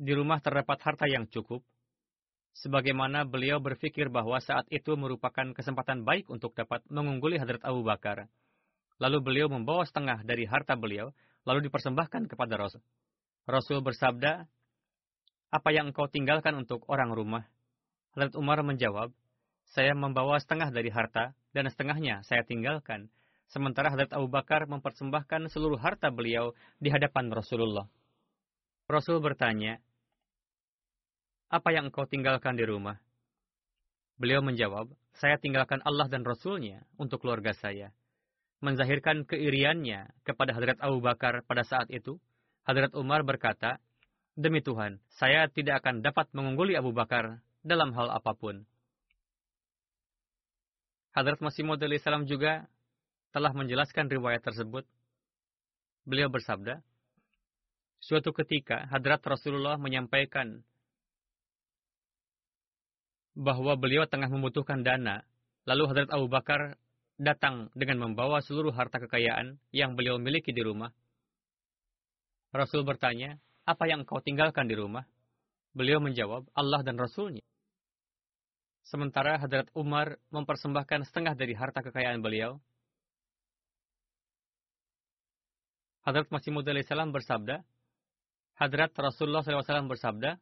di 0.00 0.16
rumah 0.16 0.40
terdapat 0.40 0.80
harta 0.80 1.06
yang 1.06 1.28
cukup, 1.28 1.60
sebagaimana 2.56 3.22
beliau 3.28 3.60
berpikir 3.60 4.08
bahwa 4.08 4.40
saat 4.40 4.64
itu 4.72 4.96
merupakan 4.96 5.52
kesempatan 5.52 6.02
baik 6.02 6.26
untuk 6.32 6.56
dapat 6.56 6.82
mengungguli 6.88 7.36
Hadrat 7.38 7.62
Abu 7.62 7.84
Bakar. 7.86 8.26
Lalu 9.04 9.20
beliau 9.20 9.52
membawa 9.52 9.84
setengah 9.84 10.24
dari 10.24 10.48
harta 10.48 10.80
beliau, 10.80 11.12
lalu 11.44 11.68
dipersembahkan 11.68 12.24
kepada 12.24 12.56
Rasul. 12.56 12.80
Rasul 13.44 13.84
bersabda, 13.84 14.48
apa 15.52 15.68
yang 15.76 15.92
engkau 15.92 16.08
tinggalkan 16.08 16.56
untuk 16.56 16.88
orang 16.88 17.12
rumah? 17.12 17.44
Hadrat 18.16 18.32
Umar 18.32 18.64
menjawab, 18.64 19.12
saya 19.76 19.92
membawa 19.92 20.40
setengah 20.40 20.72
dari 20.72 20.88
harta, 20.88 21.36
dan 21.52 21.68
setengahnya 21.68 22.24
saya 22.24 22.48
tinggalkan. 22.48 23.12
Sementara 23.52 23.92
Hadrat 23.92 24.16
Abu 24.16 24.32
Bakar 24.32 24.64
mempersembahkan 24.64 25.52
seluruh 25.52 25.76
harta 25.76 26.08
beliau 26.08 26.56
di 26.80 26.88
hadapan 26.88 27.28
Rasulullah. 27.28 27.84
Rasul 28.88 29.20
bertanya, 29.20 29.84
apa 31.52 31.76
yang 31.76 31.92
engkau 31.92 32.08
tinggalkan 32.08 32.56
di 32.56 32.64
rumah? 32.64 32.96
Beliau 34.16 34.40
menjawab, 34.40 34.88
saya 35.12 35.36
tinggalkan 35.36 35.84
Allah 35.84 36.08
dan 36.08 36.24
Rasulnya 36.24 36.88
untuk 36.96 37.20
keluarga 37.20 37.52
saya. 37.52 37.92
Menzahirkan 38.64 39.28
keiriannya 39.28 40.24
kepada 40.24 40.56
Hadrat 40.56 40.80
Abu 40.80 41.04
Bakar 41.04 41.44
pada 41.44 41.68
saat 41.68 41.92
itu, 41.92 42.16
Hadrat 42.64 42.96
Umar 42.96 43.20
berkata, 43.20 43.76
Demi 44.34 44.64
Tuhan, 44.64 45.04
saya 45.20 45.46
tidak 45.52 45.84
akan 45.84 46.00
dapat 46.00 46.32
mengungguli 46.32 46.72
Abu 46.74 46.96
Bakar 46.96 47.44
dalam 47.60 47.92
hal 47.92 48.08
apa 48.08 48.32
pun. 48.32 48.64
Hadrat 51.12 51.38
Masih 51.44 51.62
Maud 51.62 51.78
salam 52.00 52.24
juga 52.24 52.64
telah 53.30 53.52
menjelaskan 53.52 54.08
riwayat 54.08 54.40
tersebut. 54.42 54.88
Beliau 56.08 56.32
bersabda, 56.32 56.80
Suatu 58.04 58.36
ketika 58.36 58.84
Hadrat 58.92 59.24
Rasulullah 59.24 59.80
menyampaikan 59.80 60.60
bahwa 63.32 63.80
beliau 63.80 64.04
tengah 64.04 64.28
membutuhkan 64.28 64.84
dana, 64.84 65.24
lalu 65.64 65.88
Hadrat 65.88 66.12
Abu 66.12 66.28
Bakar 66.28 66.76
datang 67.14 67.70
dengan 67.78 68.02
membawa 68.08 68.42
seluruh 68.42 68.74
harta 68.74 68.98
kekayaan 68.98 69.58
yang 69.70 69.94
beliau 69.94 70.18
miliki 70.18 70.50
di 70.50 70.62
rumah. 70.62 70.90
Rasul 72.54 72.86
bertanya, 72.86 73.38
apa 73.66 73.86
yang 73.90 74.06
engkau 74.06 74.22
tinggalkan 74.22 74.70
di 74.70 74.78
rumah? 74.78 75.06
Beliau 75.74 75.98
menjawab, 75.98 76.46
Allah 76.54 76.80
dan 76.86 76.94
Rasulnya. 76.94 77.42
Sementara 78.84 79.40
Hadrat 79.40 79.72
Umar 79.74 80.20
mempersembahkan 80.30 81.08
setengah 81.08 81.34
dari 81.34 81.56
harta 81.56 81.82
kekayaan 81.82 82.20
beliau. 82.20 82.60
Hadrat 86.04 86.28
Masih 86.28 86.52
salam 86.84 87.10
bersabda, 87.10 87.64
Hadrat 88.54 88.92
Rasulullah 88.94 89.40
SAW 89.42 89.88
bersabda, 89.88 90.36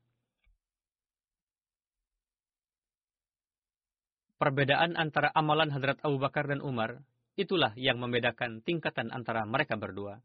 Perbedaan 4.42 4.98
antara 4.98 5.30
amalan 5.38 5.70
Hadrat 5.70 6.02
Abu 6.02 6.18
Bakar 6.18 6.50
dan 6.50 6.58
Umar, 6.66 6.98
itulah 7.38 7.70
yang 7.78 8.02
membedakan 8.02 8.58
tingkatan 8.66 9.14
antara 9.14 9.46
mereka 9.46 9.78
berdua. 9.78 10.18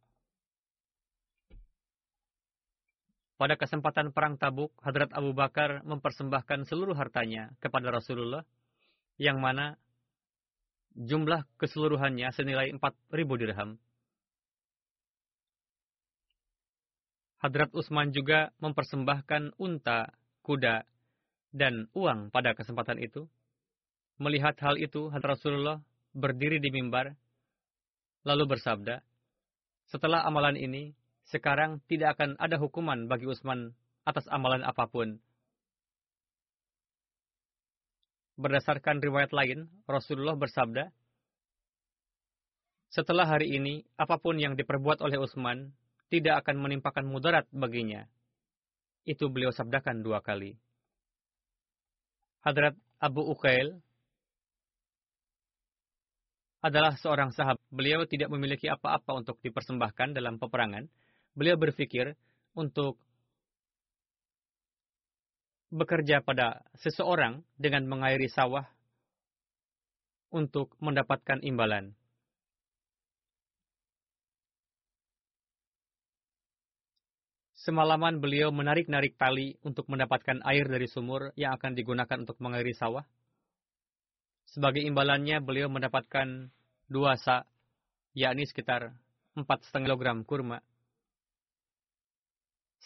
Pada 3.37 3.53
kesempatan 3.61 4.09
perang 4.09 4.41
Tabuk, 4.41 4.73
Hadrat 4.81 5.13
Abu 5.13 5.37
Bakar 5.37 5.85
mempersembahkan 5.85 6.65
seluruh 6.65 6.97
hartanya 6.97 7.53
kepada 7.61 7.93
Rasulullah, 7.93 8.41
yang 9.21 9.37
mana 9.37 9.77
jumlah 10.97 11.45
keseluruhannya 11.61 12.33
senilai 12.33 12.73
4.000 12.73 13.13
dirham. 13.37 13.77
Hadrat 17.37 17.69
Utsman 17.69 18.09
juga 18.09 18.49
mempersembahkan 18.65 19.61
unta, 19.61 20.09
kuda, 20.41 20.89
dan 21.53 21.85
uang 21.93 22.33
pada 22.33 22.57
kesempatan 22.57 22.97
itu. 22.97 23.29
Melihat 24.17 24.57
hal 24.65 24.81
itu, 24.81 25.13
Rasulullah 25.13 25.77
berdiri 26.17 26.57
di 26.57 26.73
mimbar, 26.73 27.13
lalu 28.25 28.57
bersabda, 28.57 29.05
setelah 29.87 30.25
amalan 30.25 30.57
ini, 30.57 30.97
sekarang 31.29 31.79
tidak 31.85 32.17
akan 32.17 32.33
ada 32.41 32.57
hukuman 32.57 33.05
bagi 33.05 33.29
Utsman 33.29 33.77
atas 34.03 34.25
amalan 34.33 34.65
apa 34.65 34.89
pun. 34.89 35.21
Berdasarkan 38.37 39.01
riwayat 39.01 39.33
lain, 39.33 39.69
Rasulullah 39.85 40.33
bersabda, 40.33 40.89
setelah 42.87 43.27
hari 43.27 43.53
ini, 43.53 43.83
apa 43.99 44.15
pun 44.17 44.39
yang 44.39 44.55
diperbuat 44.55 45.03
oleh 45.03 45.19
Utsman 45.19 45.75
tidak 46.07 46.41
akan 46.43 46.57
menimpakan 46.63 47.03
mudarat 47.03 47.43
baginya. 47.51 48.07
Itu 49.03 49.27
beliau 49.27 49.51
sabdakan 49.51 50.03
dua 50.03 50.23
kali. 50.23 50.55
Hadrat 52.47 52.79
Abu 53.03 53.27
Uqail 53.27 53.83
adalah 56.61 56.97
seorang 56.97 57.29
sahabat. 57.33 57.61
Beliau 57.69 58.05
tidak 58.09 58.33
memiliki 58.33 58.65
apa-apa 58.67 59.17
untuk 59.17 59.37
dipersembahkan 59.45 60.17
dalam 60.17 60.41
peperangan. 60.41 60.89
Beliau 61.37 61.55
berpikir 61.59 62.17
untuk 62.57 62.97
bekerja 65.69 66.23
pada 66.23 66.63
seseorang 66.79 67.43
dengan 67.59 67.85
mengairi 67.85 68.31
sawah 68.31 68.65
untuk 70.31 70.73
mendapatkan 70.79 71.43
imbalan. 71.43 71.95
Semalaman 77.67 78.23
beliau 78.23 78.47
menarik-narik 78.55 79.19
tali 79.19 79.59
untuk 79.59 79.91
mendapatkan 79.91 80.39
air 80.47 80.71
dari 80.71 80.87
sumur 80.87 81.35
yang 81.35 81.51
akan 81.59 81.75
digunakan 81.75 82.17
untuk 82.23 82.39
mengairi 82.39 82.71
sawah. 82.71 83.03
Sebagai 84.47 84.83
imbalannya, 84.83 85.43
beliau 85.43 85.67
mendapatkan 85.67 86.49
dua 86.87 87.19
sa, 87.19 87.43
yakni 88.15 88.47
sekitar 88.47 88.95
empat 89.37 89.67
setengah 89.67 89.93
kilogram 89.93 90.23
kurma. 90.23 90.63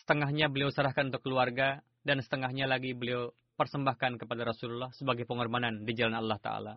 Setengahnya 0.02 0.50
beliau 0.50 0.74
serahkan 0.74 1.14
untuk 1.14 1.24
keluarga, 1.24 1.86
dan 2.02 2.20
setengahnya 2.20 2.66
lagi 2.66 2.98
beliau 2.98 3.30
persembahkan 3.56 4.18
kepada 4.18 4.42
Rasulullah 4.50 4.90
sebagai 4.98 5.30
pengorbanan 5.30 5.86
di 5.86 5.94
jalan 5.94 6.18
Allah 6.18 6.40
Ta'ala. 6.42 6.74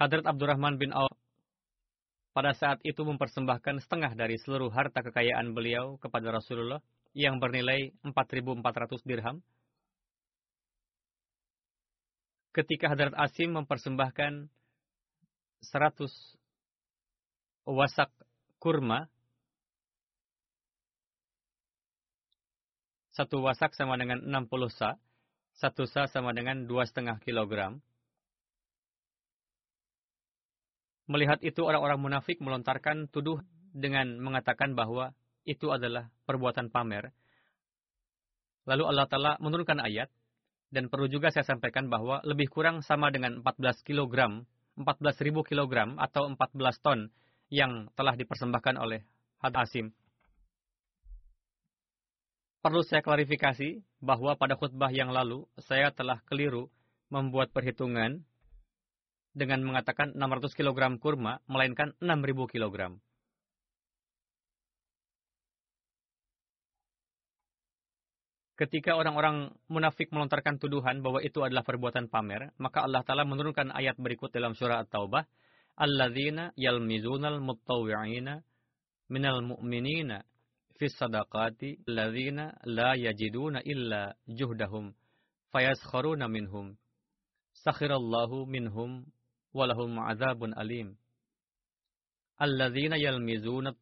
Hadrat 0.00 0.24
Abdurrahman 0.24 0.80
bin 0.80 0.96
Auf 0.96 1.12
pada 2.30 2.54
saat 2.56 2.80
itu 2.86 3.02
mempersembahkan 3.04 3.84
setengah 3.84 4.16
dari 4.16 4.38
seluruh 4.40 4.72
harta 4.72 5.02
kekayaan 5.04 5.52
beliau 5.52 5.98
kepada 6.00 6.30
Rasulullah 6.32 6.80
yang 7.16 7.40
bernilai 7.42 7.90
4.400 8.06 9.02
dirham. 9.06 9.42
Ketika 12.50 12.90
Hadrat 12.90 13.14
Asim 13.14 13.54
mempersembahkan 13.54 14.46
100 14.46 14.50
wasak 17.70 18.10
kurma, 18.58 19.06
satu 23.14 23.46
wasak 23.46 23.78
sama 23.78 23.94
dengan 23.94 24.18
60 24.26 24.74
sa, 24.74 24.98
satu 25.54 25.86
sa 25.86 26.10
sama 26.10 26.34
dengan 26.34 26.66
2,5 26.66 27.22
kilogram, 27.22 27.78
Melihat 31.10 31.42
itu 31.42 31.66
orang-orang 31.66 31.98
munafik 31.98 32.38
melontarkan 32.38 33.10
tuduh 33.10 33.42
dengan 33.74 34.22
mengatakan 34.22 34.78
bahwa 34.78 35.10
itu 35.50 35.74
adalah 35.74 36.06
perbuatan 36.30 36.70
pamer. 36.70 37.10
Lalu 38.70 38.84
Allah 38.86 39.06
Ta'ala 39.10 39.32
menurunkan 39.42 39.82
ayat, 39.82 40.06
dan 40.70 40.86
perlu 40.86 41.10
juga 41.10 41.34
saya 41.34 41.42
sampaikan 41.42 41.90
bahwa 41.90 42.22
lebih 42.22 42.46
kurang 42.46 42.86
sama 42.86 43.10
dengan 43.10 43.42
14 43.42 43.82
kg, 43.82 44.46
14 44.78 45.26
ribu 45.26 45.42
kilogram 45.42 45.98
atau 45.98 46.30
14 46.30 46.78
ton 46.78 47.10
yang 47.50 47.90
telah 47.98 48.14
dipersembahkan 48.14 48.78
oleh 48.78 49.02
Had 49.42 49.58
Asim. 49.58 49.90
Perlu 52.62 52.86
saya 52.86 53.02
klarifikasi 53.02 53.82
bahwa 53.98 54.38
pada 54.38 54.54
khutbah 54.54 54.92
yang 54.94 55.10
lalu 55.10 55.48
saya 55.58 55.90
telah 55.90 56.22
keliru 56.28 56.70
membuat 57.10 57.50
perhitungan 57.50 58.22
dengan 59.34 59.64
mengatakan 59.66 60.14
600 60.14 60.54
kg 60.54 60.78
kurma, 61.02 61.42
melainkan 61.50 61.96
6000 61.98 62.52
kg. 62.52 63.00
Ketika 68.60 68.92
orang-orang 68.92 69.56
munafik 69.72 70.12
melontarkan 70.12 70.60
tuduhan 70.60 71.00
bahwa 71.00 71.24
itu 71.24 71.40
adalah 71.40 71.64
perbuatan 71.64 72.12
pamer, 72.12 72.52
maka 72.60 72.84
Allah 72.84 73.00
Ta'ala 73.00 73.24
menurunkan 73.24 73.72
ayat 73.72 73.96
berikut 73.96 74.28
dalam 74.28 74.52
surah 74.52 74.84
At-Taubah, 74.84 75.24
Alladzina 75.80 76.52
yalmizunal 76.60 77.40
muttawwi'ina 77.40 78.44
minal 79.08 79.40
mu'minina 79.40 80.20
fis 80.76 80.92
sadaqati 80.92 81.88
alladzina 81.88 82.52
la 82.68 83.00
yajiduna 83.00 83.64
illa 83.64 84.12
juhdahum 84.28 84.92
fayaskharuna 85.48 86.28
minhum 86.28 86.76
sakhirallahu 87.64 88.44
minhum 88.44 89.08
walahum 89.56 90.04
azabun 90.04 90.52
alim. 90.52 91.00
Alladzina 92.36 93.00
yalmizuna 93.00 93.72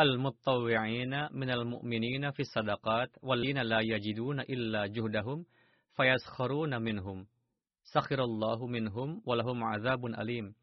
al-muttawwi'ina 0.00 1.28
minal 1.36 1.68
mu'minina 1.68 2.32
fis 2.32 2.48
sadaqat 2.48 3.20
wallina 3.20 3.60
la 3.60 3.84
yajiduna 3.84 4.48
illa 4.48 4.88
juhdahum 4.88 5.44
fayaskharuna 5.92 6.80
minhum. 6.80 7.28
Sakhirallahu 7.92 8.64
minhum 8.64 9.20
walahum 9.28 9.60
azabun 9.60 10.16
alim. 10.16 10.56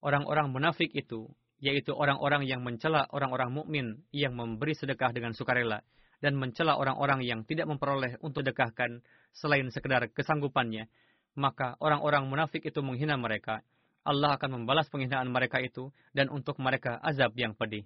Orang-orang 0.00 0.48
munafik 0.48 0.88
itu, 0.96 1.28
yaitu 1.60 1.92
orang-orang 1.92 2.48
yang 2.48 2.64
mencela 2.64 3.04
orang-orang 3.12 3.52
mukmin 3.52 3.86
yang 4.16 4.32
memberi 4.32 4.72
sedekah 4.72 5.12
dengan 5.12 5.36
sukarela 5.36 5.84
dan 6.24 6.40
mencela 6.40 6.80
orang-orang 6.80 7.20
yang 7.20 7.44
tidak 7.44 7.68
memperoleh 7.68 8.16
untuk 8.24 8.48
dekahkan 8.48 9.04
selain 9.36 9.68
sekedar 9.68 10.08
kesanggupannya, 10.08 10.88
maka 11.36 11.76
orang-orang 11.84 12.24
munafik 12.24 12.64
itu 12.64 12.80
menghina 12.80 13.20
mereka. 13.20 13.60
Allah 14.08 14.40
akan 14.40 14.64
membalas 14.64 14.88
penghinaan 14.88 15.28
mereka 15.28 15.60
itu 15.60 15.92
dan 16.16 16.32
untuk 16.32 16.56
mereka 16.56 16.96
azab 17.04 17.36
yang 17.36 17.52
pedih. 17.52 17.84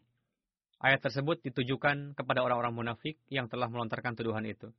Ayat 0.83 1.01
tersebut 1.01 1.41
ditujukan 1.41 2.16
kepada 2.18 2.45
orang-orang 2.45 2.75
munafik 2.75 3.16
yang 3.31 3.49
telah 3.49 3.70
melontarkan 3.70 4.14
tuduhan 4.18 4.45
itu. 4.45 4.70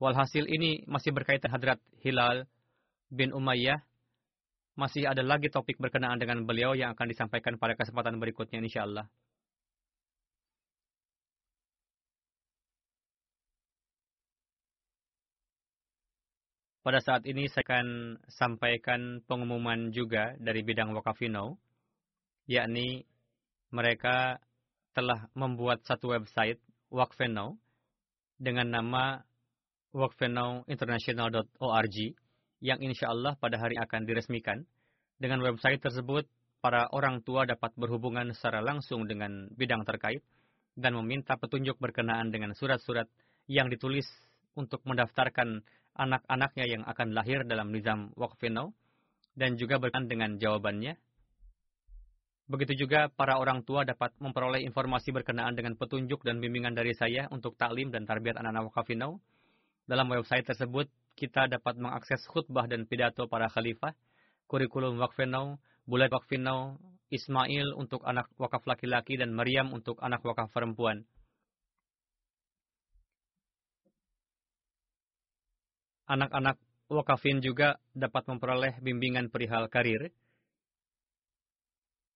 Walhasil 0.00 0.48
ini 0.48 0.88
masih 0.88 1.12
berkaitan 1.12 1.52
hadrat 1.52 1.78
Hilal 2.00 2.48
bin 3.12 3.36
Umayyah. 3.36 3.84
Masih 4.78 5.04
ada 5.04 5.20
lagi 5.20 5.52
topik 5.52 5.76
berkenaan 5.76 6.16
dengan 6.16 6.46
beliau 6.48 6.72
yang 6.72 6.96
akan 6.96 7.06
disampaikan 7.10 7.60
pada 7.60 7.76
kesempatan 7.76 8.16
berikutnya 8.16 8.64
insya 8.64 8.88
Allah. 8.88 9.10
Pada 16.80 17.04
saat 17.04 17.28
ini 17.28 17.44
saya 17.52 17.60
akan 17.60 17.88
sampaikan 18.24 19.20
pengumuman 19.28 19.92
juga 19.92 20.32
dari 20.40 20.64
bidang 20.64 20.96
Wakafino, 20.96 21.60
yakni 22.48 23.04
mereka 23.68 24.40
telah 25.00 25.32
membuat 25.32 25.80
satu 25.88 26.12
website 26.12 26.60
Wakfeno 26.92 27.56
dengan 28.36 28.68
nama 28.68 29.24
wakfenointernational.org 29.96 31.96
yang 32.60 32.76
insya 32.84 33.08
Allah 33.08 33.32
pada 33.40 33.56
hari 33.56 33.80
akan 33.80 34.04
diresmikan. 34.04 34.68
Dengan 35.16 35.40
website 35.40 35.80
tersebut, 35.80 36.28
para 36.60 36.84
orang 36.92 37.24
tua 37.24 37.48
dapat 37.48 37.72
berhubungan 37.80 38.36
secara 38.36 38.60
langsung 38.60 39.08
dengan 39.08 39.48
bidang 39.56 39.88
terkait 39.88 40.20
dan 40.76 40.92
meminta 41.00 41.40
petunjuk 41.40 41.80
berkenaan 41.80 42.28
dengan 42.28 42.52
surat-surat 42.52 43.08
yang 43.48 43.72
ditulis 43.72 44.04
untuk 44.52 44.84
mendaftarkan 44.84 45.64
anak-anaknya 45.96 46.68
yang 46.68 46.84
akan 46.84 47.16
lahir 47.16 47.48
dalam 47.48 47.72
nizam 47.72 48.12
wakfino 48.20 48.76
dan 49.32 49.56
juga 49.56 49.80
berkaitan 49.80 50.12
dengan 50.12 50.36
jawabannya. 50.36 50.92
Begitu 52.50 52.82
juga 52.82 53.06
para 53.14 53.38
orang 53.38 53.62
tua 53.62 53.86
dapat 53.86 54.10
memperoleh 54.18 54.66
informasi 54.66 55.14
berkenaan 55.14 55.54
dengan 55.54 55.78
petunjuk 55.78 56.26
dan 56.26 56.42
bimbingan 56.42 56.74
dari 56.74 56.90
saya 56.98 57.30
untuk 57.30 57.54
taklim 57.54 57.94
dan 57.94 58.02
tarbiyat 58.10 58.42
anak-anak 58.42 58.74
wakafino. 58.74 59.22
Dalam 59.86 60.10
website 60.10 60.50
tersebut, 60.50 60.90
kita 61.14 61.46
dapat 61.46 61.78
mengakses 61.78 62.26
khutbah 62.26 62.66
dan 62.66 62.90
pidato 62.90 63.30
para 63.30 63.46
khalifah, 63.46 63.94
kurikulum 64.50 64.98
wakfino, 64.98 65.62
bulat 65.86 66.10
wakfino, 66.10 66.74
Ismail 67.10 67.74
untuk 67.78 68.02
anak 68.02 68.26
wakaf 68.34 68.66
laki-laki 68.66 69.14
dan 69.14 69.30
Maryam 69.30 69.70
untuk 69.70 70.02
anak 70.02 70.22
wakaf 70.26 70.50
perempuan. 70.50 71.06
anak-anak 76.10 76.58
wakafin 76.90 77.38
juga 77.38 77.78
dapat 77.94 78.26
memperoleh 78.26 78.82
bimbingan 78.82 79.30
perihal 79.30 79.70
karir. 79.70 80.10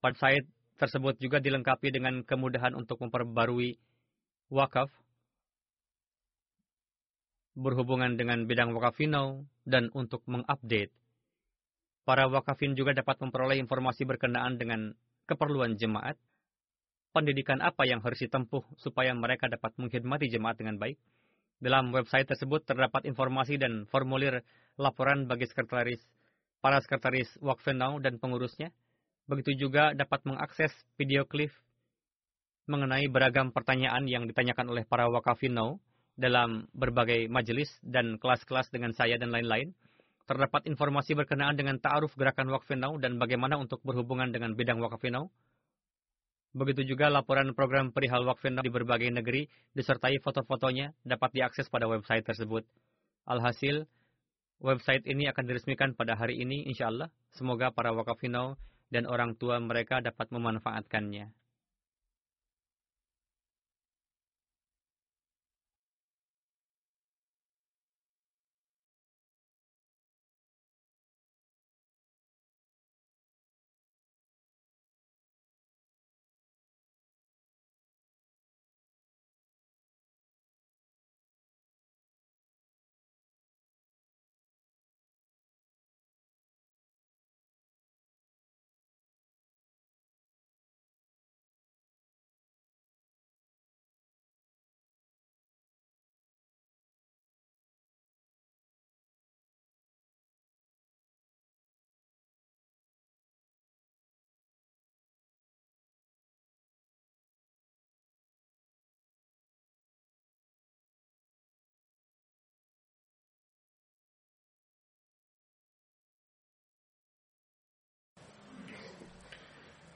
Website 0.04 0.44
tersebut 0.76 1.16
juga 1.16 1.40
dilengkapi 1.40 1.88
dengan 1.88 2.20
kemudahan 2.28 2.76
untuk 2.76 3.00
memperbarui 3.00 3.80
wakaf 4.52 4.92
berhubungan 7.56 8.20
dengan 8.20 8.44
bidang 8.44 8.76
wakafino 8.76 9.48
dan 9.64 9.88
untuk 9.96 10.20
mengupdate. 10.28 10.92
Para 12.04 12.28
wakafin 12.28 12.76
juga 12.76 12.92
dapat 12.92 13.16
memperoleh 13.16 13.56
informasi 13.56 14.04
berkenaan 14.04 14.60
dengan 14.60 14.92
keperluan 15.24 15.80
jemaat, 15.80 16.20
pendidikan 17.16 17.64
apa 17.64 17.88
yang 17.88 18.04
harus 18.04 18.20
ditempuh 18.20 18.60
supaya 18.76 19.16
mereka 19.16 19.48
dapat 19.48 19.72
mengkhidmati 19.80 20.28
jemaat 20.28 20.60
dengan 20.60 20.76
baik. 20.76 21.00
Dalam 21.64 21.94
website 21.96 22.28
tersebut 22.28 22.66
terdapat 22.68 23.08
informasi 23.08 23.56
dan 23.56 23.88
formulir 23.88 24.44
laporan 24.76 25.24
bagi 25.24 25.48
sekretaris, 25.48 26.02
para 26.60 26.76
sekretaris 26.84 27.30
Wakfenau 27.40 28.02
dan 28.04 28.20
pengurusnya. 28.20 28.68
Begitu 29.24 29.68
juga 29.68 29.96
dapat 29.96 30.20
mengakses 30.28 30.72
video 31.00 31.24
klip 31.24 31.50
mengenai 32.64 33.08
beragam 33.12 33.52
pertanyaan 33.52 34.08
yang 34.08 34.24
ditanyakan 34.24 34.72
oleh 34.72 34.84
para 34.88 35.08
wakafinau 35.08 35.80
dalam 36.16 36.70
berbagai 36.72 37.26
majelis 37.28 37.68
dan 37.84 38.16
kelas-kelas 38.16 38.70
dengan 38.72 38.92
saya 38.96 39.20
dan 39.20 39.32
lain-lain. 39.32 39.72
Terdapat 40.24 40.64
informasi 40.64 41.12
berkenaan 41.12 41.52
dengan 41.52 41.76
ta'aruf 41.76 42.16
gerakan 42.16 42.48
wakfinau 42.48 42.96
dan 42.96 43.20
bagaimana 43.20 43.60
untuk 43.60 43.84
berhubungan 43.84 44.32
dengan 44.32 44.56
bidang 44.56 44.80
wakfinau. 44.80 45.28
Begitu 46.56 46.96
juga 46.96 47.12
laporan 47.12 47.52
program 47.52 47.92
perihal 47.92 48.24
wakfinau 48.24 48.64
di 48.64 48.72
berbagai 48.72 49.10
negeri 49.12 49.44
disertai 49.76 50.16
foto-fotonya 50.24 50.96
dapat 51.04 51.34
diakses 51.36 51.68
pada 51.68 51.84
website 51.90 52.24
tersebut. 52.24 52.64
Alhasil, 53.28 53.84
website 54.64 55.04
ini 55.04 55.28
akan 55.28 55.44
diresmikan 55.44 55.92
pada 55.92 56.16
hari 56.16 56.40
ini 56.40 56.64
insya 56.72 56.88
Allah. 56.88 57.12
Semoga 57.36 57.68
para 57.74 57.92
wakafinau 57.92 58.56
dan 58.92 59.04
orang 59.06 59.36
tua 59.36 59.60
mereka 59.60 60.00
dapat 60.00 60.32
memanfaatkannya. 60.34 61.43